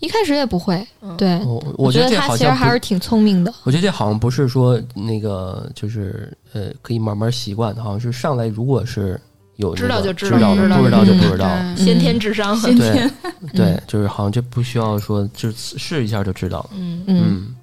[0.00, 3.52] 一开始也不会，嗯对，我我觉得这它其实还是挺聪明的。
[3.64, 9.20] 我觉得这好像不是说那个，就是呃，可以慢慢习惯的，好像是上来如果是
[9.56, 11.48] 有、那个、知道就知知道的，知道不知道就不嗯知道。
[11.76, 13.10] 对先天智商，对 先天
[13.54, 16.70] 对， 就是好像这不需要说，就试一下就知道了。
[16.74, 17.54] 嗯嗯，嗯，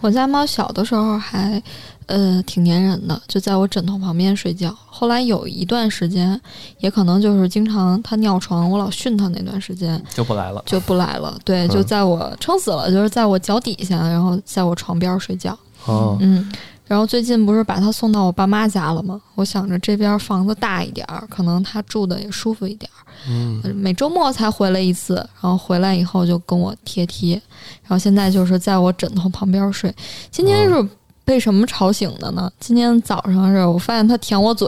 [0.00, 1.62] 我家猫小的时候还
[2.08, 4.76] 呃挺粘人的，就在我枕头旁边睡觉。
[4.86, 6.38] 后来有一段时间，
[6.80, 10.62] 也可能就是经常他尿床，我老训他那段时间就不来了。
[10.66, 11.38] 就不来了。
[11.44, 15.56] 对，嗯就在我撑死了，就是在我脚底下，然后在我床边睡觉。
[15.86, 16.50] 哦，嗯，
[16.86, 19.20] 然后最近不是把他送到我爸妈家了吗？
[19.36, 22.98] 我想着这边房子大一点儿，可能他住的也舒服一点儿。
[23.28, 27.34] 嗯，每周末才回来一次，然后回来以后就跟我贴贴，
[27.82, 29.94] 然后现在就是在我枕头旁边睡。
[30.30, 30.88] 今天是
[31.28, 32.50] 被什么吵醒的呢？
[32.58, 34.66] 今天早上是我发现他舔我嘴，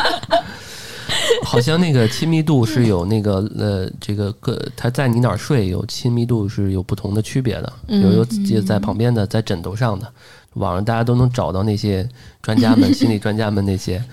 [1.42, 10.06] 好像那个亲密度是有那个呃，这个个他在你哪儿睡有亲密度是有不同的区别的，嗯有有就在旁边的，在枕头上的，
[10.56, 12.06] 网上大家都能找到那些
[12.42, 14.04] 专家们、 心理专家们那些。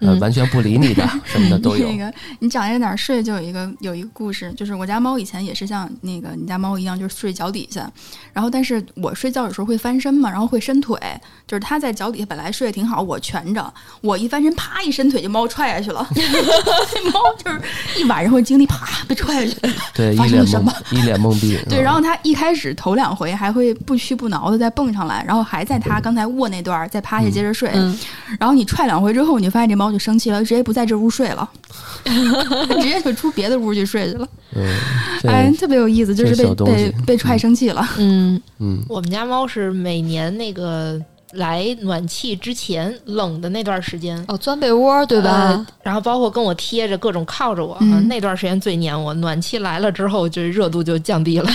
[0.00, 0.20] 呃，嗯。
[0.20, 1.88] 完全不理你的 什么的都有。
[1.90, 1.96] 那。
[1.96, 7.90] 个你长在哪儿睡，就有一个有一个故事，就是我家猫以前也是像那个你家猫一样，就是睡脚底下，
[8.32, 10.98] 然后但是我睡觉有时候会翻身嘛，然后会伸腿，
[11.46, 17.60] 就是它在脚底下本来睡得挺好，我蜷着，我一翻身，啪一伸腿就猫踹下去了， 那猫就是
[17.98, 21.58] 一晚上会经历啪被踹下去，对，发一脸懵生了什么，一脸懵逼。
[21.68, 21.82] 对，嗯。
[21.82, 27.98] 然后它一开始头两回还会不屈不挠的再蹦上来，然后还在它刚才卧那段儿再趴下接着睡，嗯，
[28.38, 31.48] 然后你踹两回之后，你就发现这猫就生气了，直接不在这屋睡了，
[32.04, 34.28] 直接就出别的屋去睡去了。
[34.54, 34.64] 嗯，
[35.28, 37.86] 哎，特别有意思，就是被被被踹生气了。
[37.98, 41.00] 嗯，嗯，我们家猫是每年那个
[41.34, 45.30] 来暖气之前冷的那段时间，哦，钻被窝对吧？
[45.30, 47.76] 呃然后包括跟我贴着各种靠着我，
[48.06, 49.14] 那段时间最黏我。
[49.14, 51.50] 暖气来了之后，就热度就降低了。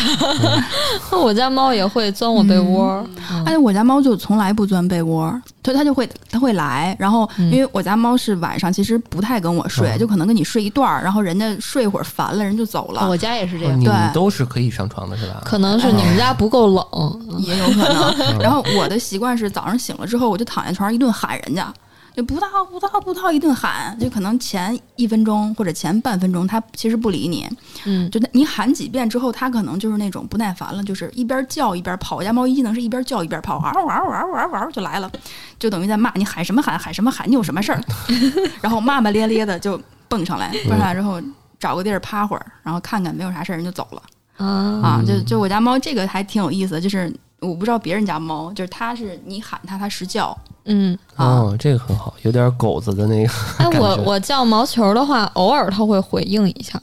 [1.11, 13.84] 那我家猫也会钻我被窝，嗯哎，我家猫就从来不钻被窝，它它就会它会来，然后嗯因为我家猫是晚上其实不太跟我睡，嗯就可能跟你睡一段儿，然后人家睡一会儿烦了，人就走了，我家也是这样。
[13.84, 15.41] 对都是可以上床的是吧？
[15.45, 16.86] 可能是你们家不够冷。
[17.39, 18.39] 也有可能。
[18.39, 21.74] 然后我的习惯是早上醒了之后，我就躺在床上一顿喊人家。
[22.16, 27.45] 就不到不到不到一顿喊，就可能前一分钟或者前半分钟，它其实不理你，
[27.86, 32.16] 嗯，就你喊几遍之后，它可能就是那种不耐烦了，就是一边叫一边跑。
[32.16, 35.11] 我家猫一技能是一边叫一边跑，嗷嗷嗷嗷嗷就来了，
[35.59, 37.84] 就等于在骂你喊什么喊喊什么喊，你有什么事儿？
[38.61, 41.22] 然后骂骂咧咧的就蹦上来，蹦上来之后
[41.59, 44.01] 找个地儿趴会儿，然后看看没有啥事儿，人就走了
[44.38, 44.45] 啊，
[44.82, 45.03] 啊。
[45.05, 51.25] 就就我家猫这个还挺有意思，就是我不知道别人家猫，就是它是你喊它它实叫嗯，啊。
[51.25, 53.31] 哦，这个很好，有点狗子的那个。
[53.57, 56.81] 哎，我我叫毛球的话，偶尔它会回应一下。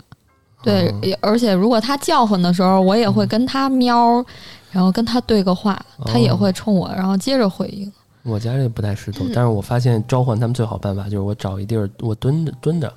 [0.63, 4.25] 对，而且如果它叫唤的时候，我也会跟它喵，
[4.71, 7.93] 然后跟它对个话，它也会冲我，然后接着回应。
[8.23, 12.93] 我家这不太石嗯头，但是我发现召唤它们最好办法就是我找一地儿，我蹲着蹲着，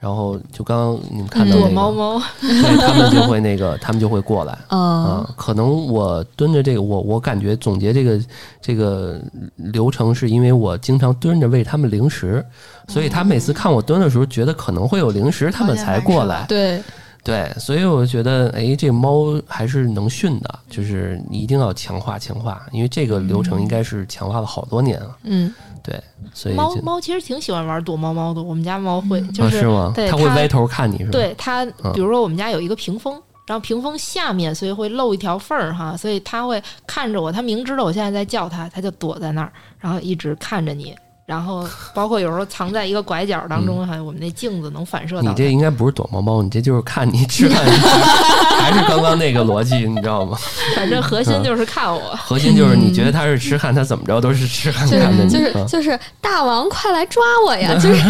[0.00, 4.58] 然后就刚刚你们看到嗯那个，躲猫猫，对他们就会那个， 他们就会过来。
[4.68, 8.18] 嗯啊，可能我蹲着这个，我我感觉总结这个
[8.62, 9.20] 这个
[9.56, 12.42] 流程，是因为我经常蹲着喂他们零食，
[12.88, 16.46] 所以他每次看我蹲的时候，觉得可能会有零食，他们才过来。
[16.48, 16.82] 对，
[17.22, 25.16] 对，所以我觉得，哎，这个猫还是能训的，就是你一定要强化强化，因为这个流程应该是强化了好多年了。
[25.24, 26.02] 嗯，对，
[26.32, 29.62] 所以猫猫其实挺喜欢玩躲猫猫的，我们家猫会就啊是
[29.94, 31.10] 它它会歪头看你是吧？
[31.12, 33.14] 对它，嗯比如说我们家有一个屏风，
[33.46, 40.94] 然后屏风下面所以会露一条缝儿哈，所以它会看着我，它明知道我现在在叫它，它就躲在那儿，然后一直看着你。
[41.30, 41.64] 然后
[41.94, 47.64] 包括有时候藏在一个拐角当中，还有我们那镜子能反射你这应该不是躲猫猫，你这就是看你吃饭，
[48.58, 50.36] 还是刚刚那个逻辑，你知道吗？
[50.74, 52.00] 反正核心就是看我。
[52.16, 57.74] 核心就是你觉得他是痴汉，他怎么着都是痴汉看的你，就是啊就是大王快来抓我呀！
[57.78, 58.02] 就是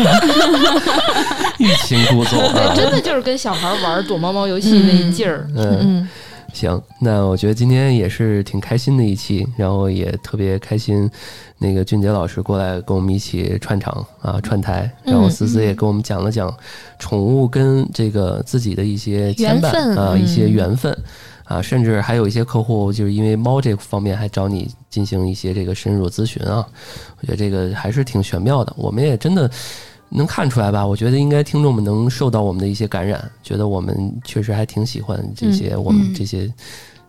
[1.60, 2.40] 欲擒故纵。
[2.74, 5.46] 真的就是跟小孩玩躲猫猫游戏那劲儿。
[5.54, 6.08] 嗯，嗯
[6.52, 11.10] 行，那我觉得今天也是挺开心的一期，然后也特别开心，
[11.58, 16.54] 那个俊杰老师过来跟我们一起串场啊，串台，然后嗯思思也跟我们讲了讲
[16.98, 20.96] 宠物跟这个自己的一些牵绊啊，嗯一些缘分。
[21.44, 26.64] 啊，甚至还有一些客户就是因为猫这方面还找你进行一些这个深入咨询啊，
[27.20, 28.72] 我觉得这个还是挺玄妙的。
[28.76, 29.50] 我们也真的
[30.10, 30.84] 能看出来吧？
[30.86, 36.52] 我觉得应该听众们能受到我们的一些感染，觉得我们确实还挺喜欢这些我们这些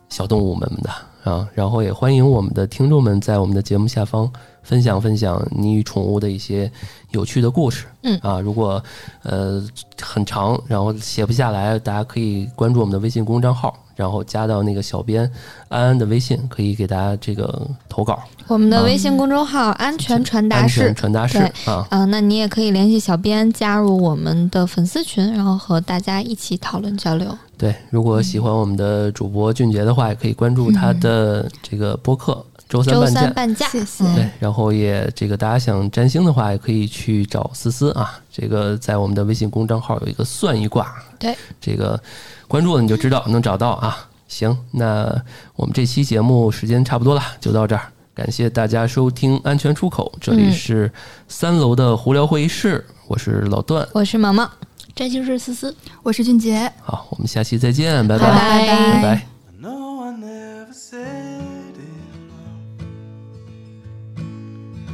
[0.10, 0.90] 小动物们的
[1.32, 1.48] 啊。
[1.54, 4.32] 然后也欢迎我们的听众们在我们的节目下方
[4.62, 6.72] 分享分享你与宠物的一些
[7.10, 7.88] 有趣的故事。
[8.04, 8.84] 嗯啊，如果
[9.24, 9.64] 呃
[10.00, 15.30] 很长，然后写不下来，大家可以关注我们的微信公众号，然后加到那个小编
[15.70, 18.20] 安安的微信，可以给大家这个投稿。
[18.48, 27.38] 我们的微信公众号“安全传达室安室全传达室啊啊”，啊，那你也可以联系小编加入我们的粉丝群，然后和大家一起讨论交流。
[27.62, 33.22] 对，如果喜欢我们的主播俊杰的话，也可以关注他的这个播客“周三周半价”。
[33.22, 38.20] 三半价，谢谢嗯对，然后也这个大家想占星的话，也可以去找思思啊。
[38.32, 42.02] 这个在我们的微信公众号有一个算一卦，对，这个
[42.48, 44.10] 关注了你就知道能找到啊。
[44.28, 45.16] 行，那
[45.56, 47.84] 我们这期节目时间差不多了，就到这儿。
[48.16, 50.92] 感谢大家收听《安全出口》，这里嗯是
[51.28, 53.88] 三楼的胡聊会议室，我是老段。
[53.94, 54.50] 我是毛毛，
[54.94, 59.28] 占星师思思，我是俊杰，好，我们下期再见，拜拜拜拜拜拜。
[59.60, 59.70] No
[60.02, 61.82] one ever said it.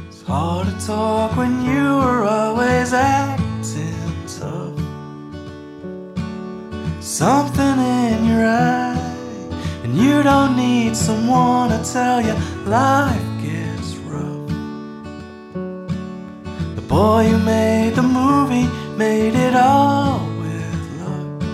[0.08, 3.92] It's hard to talk when you were always acting
[4.26, 4.78] tough.
[7.00, 8.96] Something in your eye,
[9.82, 12.34] and you don't need someone to tell you
[12.66, 14.48] life gets rough.
[16.76, 18.68] The boy who made the movie
[18.98, 21.44] made it all with love.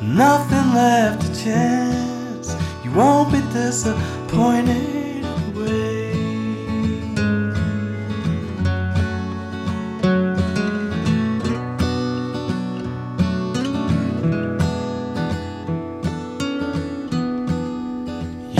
[0.00, 2.54] Nothing left to chance.
[2.84, 5.24] You won't be disappointed.
[5.56, 6.14] Wait.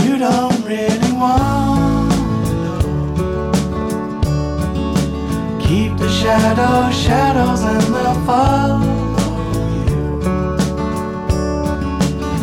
[0.03, 1.56] You don't really want
[6.27, 8.83] shadows, shadows, and they'll follow
[9.87, 10.03] you.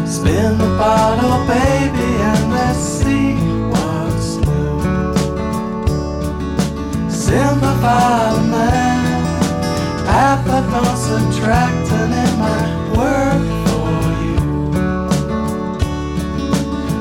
[0.07, 3.36] Spin the bottle, baby, and let's see
[3.73, 4.79] what's new.
[7.09, 14.39] Simplify the math, add the don't subtract, and it might work for you.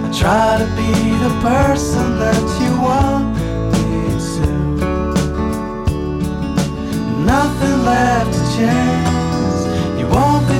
[0.04, 0.92] I try to be
[1.24, 3.31] the person that you want
[7.24, 9.98] Nothing left to chance.
[9.98, 10.51] You won't